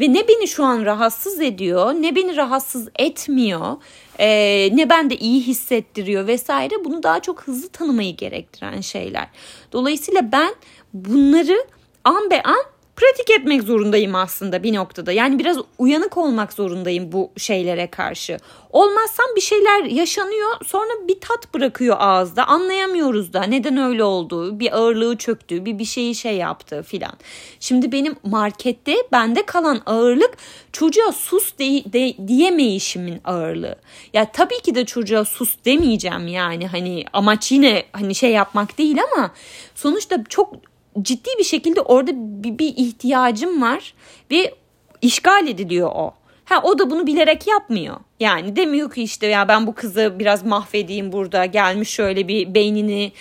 ve 0.00 0.12
ne 0.12 0.28
beni 0.28 0.48
şu 0.48 0.64
an 0.64 0.84
rahatsız 0.84 1.40
ediyor 1.40 1.92
ne 1.92 2.16
beni 2.16 2.36
rahatsız 2.36 2.88
etmiyor 2.98 3.76
e, 4.18 4.28
ne 4.72 4.90
bende 4.90 5.16
iyi 5.16 5.40
hissettiriyor 5.40 6.26
vesaire 6.26 6.84
bunu 6.84 7.02
daha 7.02 7.20
çok 7.20 7.42
hızlı 7.42 7.68
tanımayı 7.68 8.16
gerektiren 8.16 8.80
şeyler. 8.80 9.28
Dolayısıyla 9.72 10.32
ben 10.32 10.54
bunları 10.94 11.66
an 12.04 12.30
be 12.30 12.42
an 12.42 12.64
pratik 13.00 13.30
etmek 13.30 13.62
zorundayım 13.62 14.14
aslında 14.14 14.62
bir 14.62 14.74
noktada. 14.74 15.12
Yani 15.12 15.38
biraz 15.38 15.56
uyanık 15.78 16.16
olmak 16.16 16.52
zorundayım 16.52 17.12
bu 17.12 17.30
şeylere 17.36 17.86
karşı. 17.86 18.38
Olmazsam 18.70 19.26
bir 19.36 19.40
şeyler 19.40 19.84
yaşanıyor 19.84 20.50
sonra 20.66 21.08
bir 21.08 21.20
tat 21.20 21.54
bırakıyor 21.54 21.96
ağızda. 21.98 22.46
Anlayamıyoruz 22.46 23.32
da 23.32 23.42
neden 23.42 23.76
öyle 23.76 24.04
olduğu, 24.04 24.60
bir 24.60 24.76
ağırlığı 24.76 25.16
çöktüğü, 25.16 25.64
bir 25.64 25.78
bir 25.78 25.84
şeyi 25.84 26.14
şey 26.14 26.36
yaptığı 26.36 26.82
filan. 26.82 27.12
Şimdi 27.60 27.92
benim 27.92 28.16
markette 28.22 28.96
bende 29.12 29.46
kalan 29.46 29.82
ağırlık 29.86 30.36
çocuğa 30.72 31.12
sus 31.12 31.58
de, 31.58 31.92
de, 31.92 32.28
diyemeyişimin 32.28 33.20
ağırlığı. 33.24 33.76
Ya 34.12 34.32
tabii 34.32 34.60
ki 34.60 34.74
de 34.74 34.84
çocuğa 34.84 35.24
sus 35.24 35.56
demeyeceğim 35.64 36.28
yani 36.28 36.66
hani 36.66 37.04
amaç 37.12 37.52
yine 37.52 37.84
hani 37.92 38.14
şey 38.14 38.30
yapmak 38.30 38.78
değil 38.78 38.96
ama 39.12 39.30
sonuçta 39.74 40.24
çok 40.28 40.69
ciddi 41.02 41.30
bir 41.38 41.44
şekilde 41.44 41.80
orada 41.80 42.12
bir, 42.14 42.58
bir 42.58 42.74
ihtiyacım 42.76 43.62
var 43.62 43.94
ve 44.30 44.54
işgal 45.02 45.48
ediliyor 45.48 45.90
o. 45.94 46.14
Ha 46.44 46.60
o 46.62 46.78
da 46.78 46.90
bunu 46.90 47.06
bilerek 47.06 47.46
yapmıyor. 47.46 47.96
Yani 48.20 48.56
demiyor 48.56 48.90
ki 48.90 49.02
işte 49.02 49.26
ya 49.26 49.48
ben 49.48 49.66
bu 49.66 49.74
kızı 49.74 50.16
biraz 50.18 50.44
mahvedeyim 50.44 51.12
burada 51.12 51.44
gelmiş 51.44 51.90
şöyle 51.90 52.28
bir 52.28 52.54
beynini 52.54 53.12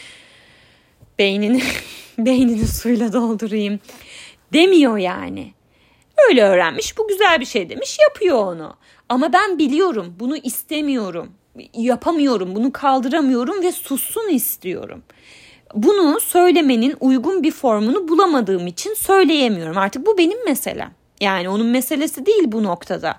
beynini 1.20 1.62
beynini 2.18 2.68
suyla 2.68 3.14
doldurayım 3.14 3.80
demiyor 4.54 4.98
yani. 4.98 5.54
Öyle 6.30 6.44
öğrenmiş 6.44 6.98
bu 6.98 7.08
güzel 7.08 7.40
bir 7.40 7.46
şey 7.46 7.70
demiş 7.70 7.98
yapıyor 8.10 8.38
onu. 8.38 8.76
Ama 9.10 9.34
ben 9.34 9.60
biliyorum 9.60 10.16
bunu 10.20 10.38
istemiyorum 10.38 11.32
yapamıyorum 11.74 12.56
bunu 12.56 12.72
kaldıramıyorum 12.72 13.64
ve 13.64 13.72
sussun 13.72 14.30
istiyorum 14.30 15.04
bunu 15.74 16.20
söylemenin 16.20 16.96
uygun 17.00 17.44
bir 17.44 17.52
formunu 17.52 18.08
bulamadığım 18.08 18.68
için 18.68 18.94
söyleyemiyorum. 18.94 19.78
Artık 19.78 20.06
bu 20.06 20.18
benim 20.18 20.46
meselem. 20.46 20.92
Yani 21.22 21.50
onun 21.50 21.68
meselesi 21.68 22.26
değil 22.26 22.44
bu 22.46 22.64
noktada. 22.64 23.16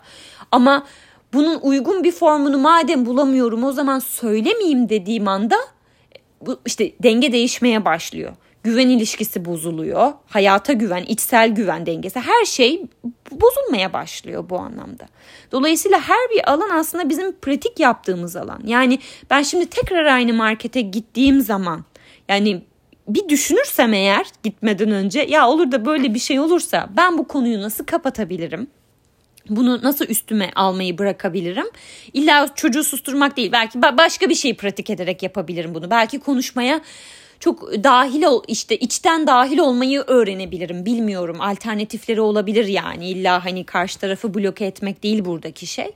Ama 0.52 0.86
bunun 1.32 1.58
uygun 1.62 2.04
bir 2.04 2.12
formunu 2.12 2.58
madem 2.58 3.06
bulamıyorum 3.06 3.64
o 3.64 3.72
zaman 3.72 3.98
söylemeyeyim 3.98 4.88
dediğim 4.88 5.28
anda 5.28 5.56
bu 6.40 6.60
işte 6.66 6.92
denge 7.02 7.32
değişmeye 7.32 7.84
başlıyor. 7.84 8.32
Güven 8.62 8.88
ilişkisi 8.88 9.44
bozuluyor. 9.44 10.12
Hayata 10.26 10.72
güven, 10.72 11.02
içsel 11.02 11.48
güven 11.48 11.86
dengesi 11.86 12.20
her 12.20 12.44
şey 12.44 12.82
bozulmaya 13.30 13.92
başlıyor 13.92 14.44
bu 14.50 14.58
anlamda. 14.58 15.08
Dolayısıyla 15.52 16.00
her 16.00 16.30
bir 16.30 16.50
alan 16.52 16.70
aslında 16.70 17.08
bizim 17.08 17.32
pratik 17.32 17.80
yaptığımız 17.80 18.36
alan. 18.36 18.60
Yani 18.66 18.98
ben 19.30 19.42
şimdi 19.42 19.66
tekrar 19.66 20.04
aynı 20.04 20.32
markete 20.32 20.80
gittiğim 20.80 21.40
zaman 21.40 21.84
yani 22.30 22.62
bir 23.08 23.28
düşünürsem 23.28 23.94
eğer 23.94 24.26
gitmeden 24.42 24.90
önce 24.90 25.20
ya 25.20 25.48
olur 25.48 25.72
da 25.72 25.84
böyle 25.86 26.14
bir 26.14 26.18
şey 26.18 26.40
olursa 26.40 26.88
ben 26.96 27.18
bu 27.18 27.28
konuyu 27.28 27.62
nasıl 27.62 27.84
kapatabilirim? 27.84 28.66
Bunu 29.48 29.82
nasıl 29.82 30.06
üstüme 30.06 30.50
almayı 30.54 30.98
bırakabilirim? 30.98 31.66
İlla 32.12 32.48
çocuğu 32.54 32.84
susturmak 32.84 33.36
değil. 33.36 33.52
Belki 33.52 33.82
başka 33.82 34.28
bir 34.28 34.34
şey 34.34 34.54
pratik 34.54 34.90
ederek 34.90 35.22
yapabilirim 35.22 35.74
bunu. 35.74 35.90
Belki 35.90 36.18
konuşmaya 36.20 36.80
çok 37.40 37.84
dahil 37.84 38.22
ol 38.22 38.42
işte 38.48 38.76
içten 38.76 39.26
dahil 39.26 39.58
olmayı 39.58 40.00
öğrenebilirim. 40.00 40.86
Bilmiyorum. 40.86 41.40
Alternatifleri 41.40 42.20
olabilir 42.20 42.66
yani. 42.66 43.08
İlla 43.08 43.44
hani 43.44 43.64
karşı 43.64 43.98
tarafı 43.98 44.34
bloke 44.34 44.64
etmek 44.64 45.02
değil 45.02 45.24
buradaki 45.24 45.66
şey. 45.66 45.90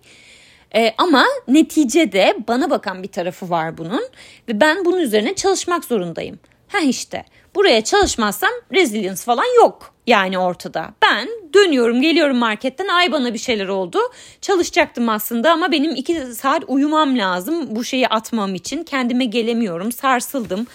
E, 0.76 0.94
ama 0.98 1.24
neticede 1.48 2.36
bana 2.48 2.70
bakan 2.70 3.02
bir 3.02 3.08
tarafı 3.08 3.50
var 3.50 3.78
bunun 3.78 4.02
ve 4.48 4.60
ben 4.60 4.84
bunun 4.84 4.98
üzerine 4.98 5.34
çalışmak 5.34 5.84
zorundayım. 5.84 6.38
Ha 6.68 6.78
işte 6.78 7.24
buraya 7.54 7.84
çalışmazsam 7.84 8.50
resilience 8.72 9.22
falan 9.22 9.56
yok 9.56 9.94
yani 10.06 10.38
ortada. 10.38 10.90
Ben 11.02 11.28
dönüyorum 11.54 12.02
geliyorum 12.02 12.36
marketten 12.36 12.88
ay 12.88 13.12
bana 13.12 13.34
bir 13.34 13.38
şeyler 13.38 13.68
oldu. 13.68 13.98
Çalışacaktım 14.40 15.08
aslında 15.08 15.52
ama 15.52 15.72
benim 15.72 15.94
iki 15.94 16.20
saat 16.20 16.62
uyumam 16.68 17.18
lazım 17.18 17.76
bu 17.76 17.84
şeyi 17.84 18.08
atmam 18.08 18.54
için. 18.54 18.84
Kendime 18.84 19.24
gelemiyorum 19.24 19.92
sarsıldım 19.92 20.66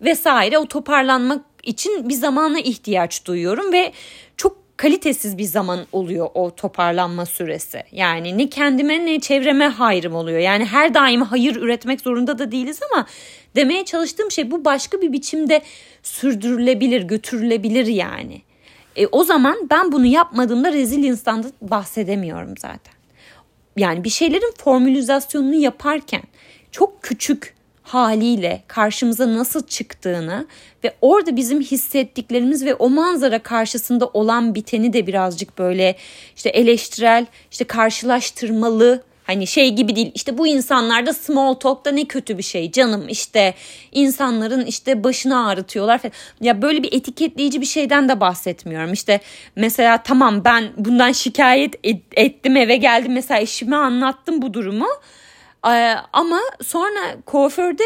vesaire 0.00 0.58
o 0.58 0.66
toparlanmak 0.66 1.44
için 1.62 2.08
bir 2.08 2.14
zamana 2.14 2.60
ihtiyaç 2.60 3.26
duyuyorum 3.26 3.72
ve 3.72 3.92
çok 4.36 4.67
kalitesiz 4.78 5.38
bir 5.38 5.44
zaman 5.44 5.86
oluyor 5.92 6.28
o 6.34 6.50
toparlanma 6.50 7.26
süresi. 7.26 7.82
Yani 7.92 8.38
ne 8.38 8.48
kendime 8.48 9.06
ne 9.06 9.20
çevreme 9.20 9.68
hayrım 9.68 10.14
oluyor. 10.14 10.38
Yani 10.38 10.64
her 10.64 10.94
daim 10.94 11.22
hayır 11.22 11.56
üretmek 11.56 12.00
zorunda 12.00 12.38
da 12.38 12.52
değiliz 12.52 12.80
ama 12.92 13.06
demeye 13.56 13.84
çalıştığım 13.84 14.30
şey 14.30 14.50
bu 14.50 14.64
başka 14.64 15.00
bir 15.00 15.12
biçimde 15.12 15.62
sürdürülebilir, 16.02 17.02
götürülebilir 17.02 17.86
yani. 17.86 18.42
E, 18.96 19.06
o 19.06 19.24
zaman 19.24 19.56
ben 19.70 19.92
bunu 19.92 20.06
yapmadığımda 20.06 20.72
resilience'dan 20.72 21.42
da 21.42 21.48
bahsedemiyorum 21.60 22.54
zaten. 22.58 22.94
Yani 23.76 24.04
bir 24.04 24.10
şeylerin 24.10 24.52
formülizasyonunu 24.58 25.54
yaparken 25.54 26.22
çok 26.72 27.02
küçük 27.02 27.54
haliyle 27.88 28.62
karşımıza 28.66 29.34
nasıl 29.34 29.66
çıktığını 29.66 30.46
ve 30.84 30.94
orada 31.00 31.36
bizim 31.36 31.60
hissettiklerimiz 31.60 32.64
ve 32.64 32.74
o 32.74 32.90
manzara 32.90 33.38
karşısında 33.38 34.06
olan 34.06 34.54
biteni 34.54 34.92
de 34.92 35.06
birazcık 35.06 35.58
böyle 35.58 35.96
işte 36.36 36.48
eleştirel, 36.48 37.26
işte 37.50 37.64
karşılaştırmalı 37.64 39.02
Hani 39.28 39.46
şey 39.46 39.74
gibi 39.74 39.96
değil 39.96 40.12
işte 40.14 40.38
bu 40.38 40.46
insanlarda 40.46 41.14
small 41.14 41.54
talk 41.54 41.84
da 41.84 41.90
ne 41.90 42.04
kötü 42.04 42.38
bir 42.38 42.42
şey 42.42 42.72
canım 42.72 43.08
işte 43.08 43.54
insanların 43.92 44.66
işte 44.66 45.04
başını 45.04 45.46
ağrıtıyorlar 45.46 45.98
falan. 45.98 46.12
Ya 46.40 46.62
böyle 46.62 46.82
bir 46.82 46.92
etiketleyici 46.92 47.60
bir 47.60 47.66
şeyden 47.66 48.08
de 48.08 48.20
bahsetmiyorum. 48.20 48.92
İşte 48.92 49.20
mesela 49.56 50.02
tamam 50.02 50.44
ben 50.44 50.64
bundan 50.76 51.12
şikayet 51.12 51.74
ettim 52.16 52.56
eve 52.56 52.76
geldim 52.76 53.12
mesela 53.12 53.40
eşime 53.40 53.76
anlattım 53.76 54.42
bu 54.42 54.54
durumu. 54.54 54.88
Ee, 55.66 55.94
ama 56.12 56.40
sonra 56.62 57.16
kuaförde 57.26 57.84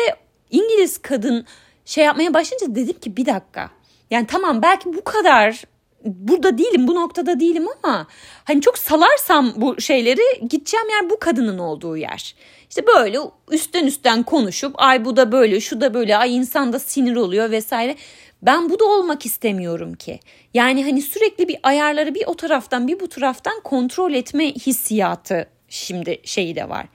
İngiliz 0.50 0.98
kadın 0.98 1.46
şey 1.84 2.04
yapmaya 2.04 2.34
başlayınca 2.34 2.74
dedim 2.74 3.00
ki 3.00 3.16
bir 3.16 3.26
dakika. 3.26 3.70
Yani 4.10 4.26
tamam 4.26 4.62
belki 4.62 4.94
bu 4.94 5.04
kadar 5.04 5.64
burada 6.04 6.58
değilim 6.58 6.88
bu 6.88 6.94
noktada 6.94 7.40
değilim 7.40 7.66
ama 7.82 8.06
hani 8.44 8.60
çok 8.60 8.78
salarsam 8.78 9.52
bu 9.56 9.80
şeyleri 9.80 10.48
gideceğim 10.48 10.88
yer 10.90 11.10
bu 11.10 11.18
kadının 11.18 11.58
olduğu 11.58 11.96
yer. 11.96 12.34
İşte 12.68 12.86
böyle 12.86 13.18
üstten 13.50 13.86
üstten 13.86 14.22
konuşup 14.22 14.74
ay 14.78 15.04
bu 15.04 15.16
da 15.16 15.32
böyle 15.32 15.60
şu 15.60 15.80
da 15.80 15.94
böyle 15.94 16.16
ay 16.16 16.36
insan 16.36 16.72
da 16.72 16.78
sinir 16.78 17.16
oluyor 17.16 17.50
vesaire. 17.50 17.96
Ben 18.42 18.70
bu 18.70 18.80
da 18.80 18.84
olmak 18.84 19.26
istemiyorum 19.26 19.94
ki. 19.94 20.20
Yani 20.54 20.84
hani 20.84 21.02
sürekli 21.02 21.48
bir 21.48 21.56
ayarları 21.62 22.14
bir 22.14 22.26
o 22.26 22.34
taraftan 22.34 22.88
bir 22.88 23.00
bu 23.00 23.08
taraftan 23.08 23.60
kontrol 23.60 24.14
etme 24.14 24.52
hissiyatı 24.54 25.48
şimdi 25.68 26.20
şeyi 26.24 26.56
de 26.56 26.68
var. 26.68 26.86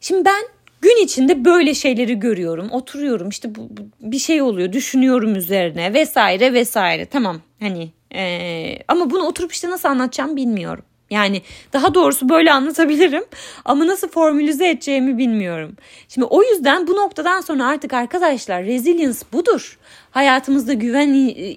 Şimdi 0.00 0.24
ben 0.24 0.44
gün 0.80 1.04
içinde 1.04 1.44
böyle 1.44 1.74
şeyleri 1.74 2.20
görüyorum. 2.20 2.70
Oturuyorum 2.70 3.28
işte 3.28 3.54
bu, 3.54 3.68
bu, 3.70 3.82
bir 4.00 4.18
şey 4.18 4.42
oluyor 4.42 4.72
düşünüyorum 4.72 5.34
üzerine 5.34 5.94
vesaire 5.94 6.52
vesaire. 6.52 7.06
Tamam 7.06 7.40
hani 7.60 7.90
ee, 8.14 8.78
ama 8.88 9.10
bunu 9.10 9.22
oturup 9.22 9.52
işte 9.52 9.70
nasıl 9.70 9.88
anlatacağım 9.88 10.36
bilmiyorum. 10.36 10.84
Yani 11.10 11.42
daha 11.72 11.94
doğrusu 11.94 12.28
böyle 12.28 12.52
anlatabilirim 12.52 13.24
ama 13.64 13.86
nasıl 13.86 14.08
formülize 14.08 14.68
edeceğimi 14.68 15.18
bilmiyorum. 15.18 15.76
Şimdi 16.08 16.24
o 16.24 16.42
yüzden 16.42 16.86
bu 16.86 16.96
noktadan 16.96 17.40
sonra 17.40 17.66
artık 17.66 17.92
arkadaşlar 17.92 18.64
resilience 18.64 19.18
budur. 19.32 19.78
Hayatımızda 20.10 20.72
güven 20.72 21.08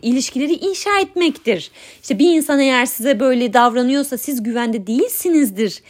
ilişkileri 0.01 0.53
inşa 0.53 0.99
etmektir. 0.99 1.71
İşte 2.01 2.19
bir 2.19 2.35
insan 2.35 2.59
eğer 2.59 2.85
size 2.85 3.19
böyle 3.19 3.53
davranıyorsa 3.53 4.17
siz 4.17 4.43
güvende 4.43 4.87
değilsinizdir 4.87 5.81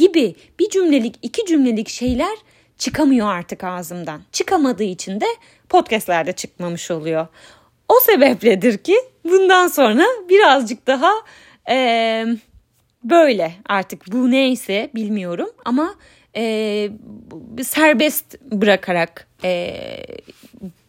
gibi 0.00 0.34
bir 0.58 0.70
cümlelik 0.70 1.14
iki 1.22 1.46
cümlelik 1.46 1.88
şeyler 1.88 2.36
çıkamıyor 2.78 3.28
artık 3.28 3.64
ağzımdan. 3.64 4.22
Çıkamadığı 4.32 4.84
için 4.84 5.20
de 5.20 5.26
podcastlerde 5.68 6.32
çıkmamış 6.32 6.90
oluyor. 6.90 7.26
O 7.88 7.94
sebepledir 8.00 8.78
ki 8.78 8.96
bundan 9.24 9.68
sonra 9.68 10.04
birazcık 10.28 10.86
daha 10.86 11.12
e, 11.70 12.24
böyle 13.04 13.54
artık 13.66 14.12
bu 14.12 14.30
neyse 14.30 14.90
bilmiyorum 14.94 15.50
ama 15.64 15.94
e, 16.36 16.90
serbest 17.62 18.40
bırakarak 18.42 19.26
e, 19.44 19.74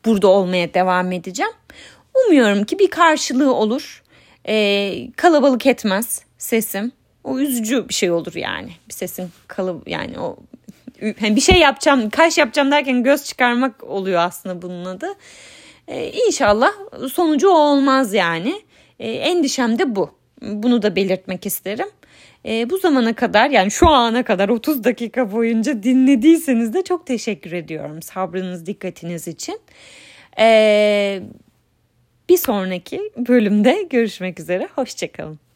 burada 0.05 0.27
olmaya 0.27 0.73
devam 0.73 1.11
edeceğim. 1.11 1.51
Umuyorum 2.27 2.63
ki 2.63 2.79
bir 2.79 2.89
karşılığı 2.89 3.53
olur. 3.53 4.03
E, 4.47 5.11
kalabalık 5.15 5.65
etmez 5.65 6.23
sesim. 6.37 6.91
O 7.23 7.39
üzücü 7.39 7.89
bir 7.89 7.93
şey 7.93 8.11
olur 8.11 8.33
yani. 8.35 8.71
Bir 8.89 8.93
sesin 8.93 9.29
kalıp 9.47 9.87
yani 9.87 10.19
o 10.19 10.37
hani 11.19 11.35
bir 11.35 11.41
şey 11.41 11.55
yapacağım, 11.55 12.09
kaş 12.09 12.37
yapacağım 12.37 12.71
derken 12.71 13.03
göz 13.03 13.23
çıkarmak 13.25 13.83
oluyor 13.83 14.21
aslında 14.21 14.61
bunun 14.61 14.85
adı. 14.85 15.07
Ee, 15.87 16.11
inşallah 16.27 16.71
sonucu 17.13 17.49
o 17.49 17.53
olmaz 17.53 18.13
yani. 18.13 18.61
Ee, 18.99 19.11
endişem 19.11 19.79
de 19.79 19.95
bu. 19.95 20.11
Bunu 20.41 20.81
da 20.81 20.95
belirtmek 20.95 21.45
isterim. 21.45 21.87
Ee, 22.45 22.69
bu 22.69 22.77
zamana 22.77 23.13
kadar 23.13 23.49
yani 23.49 23.71
şu 23.71 23.87
ana 23.89 24.23
kadar 24.23 24.49
30 24.49 24.83
dakika 24.83 25.31
boyunca 25.31 25.83
dinlediyseniz 25.83 26.73
de 26.73 26.83
çok 26.83 27.07
teşekkür 27.07 27.51
ediyorum 27.51 28.01
sabrınız, 28.01 28.65
dikkatiniz 28.65 29.27
için. 29.27 29.59
Ee, 30.39 31.21
Bir 32.29 32.37
sonraki 32.37 33.11
bölümde 33.17 33.87
görüşmek 33.89 34.39
üzere. 34.39 34.67
Hoşçakalın. 34.75 35.50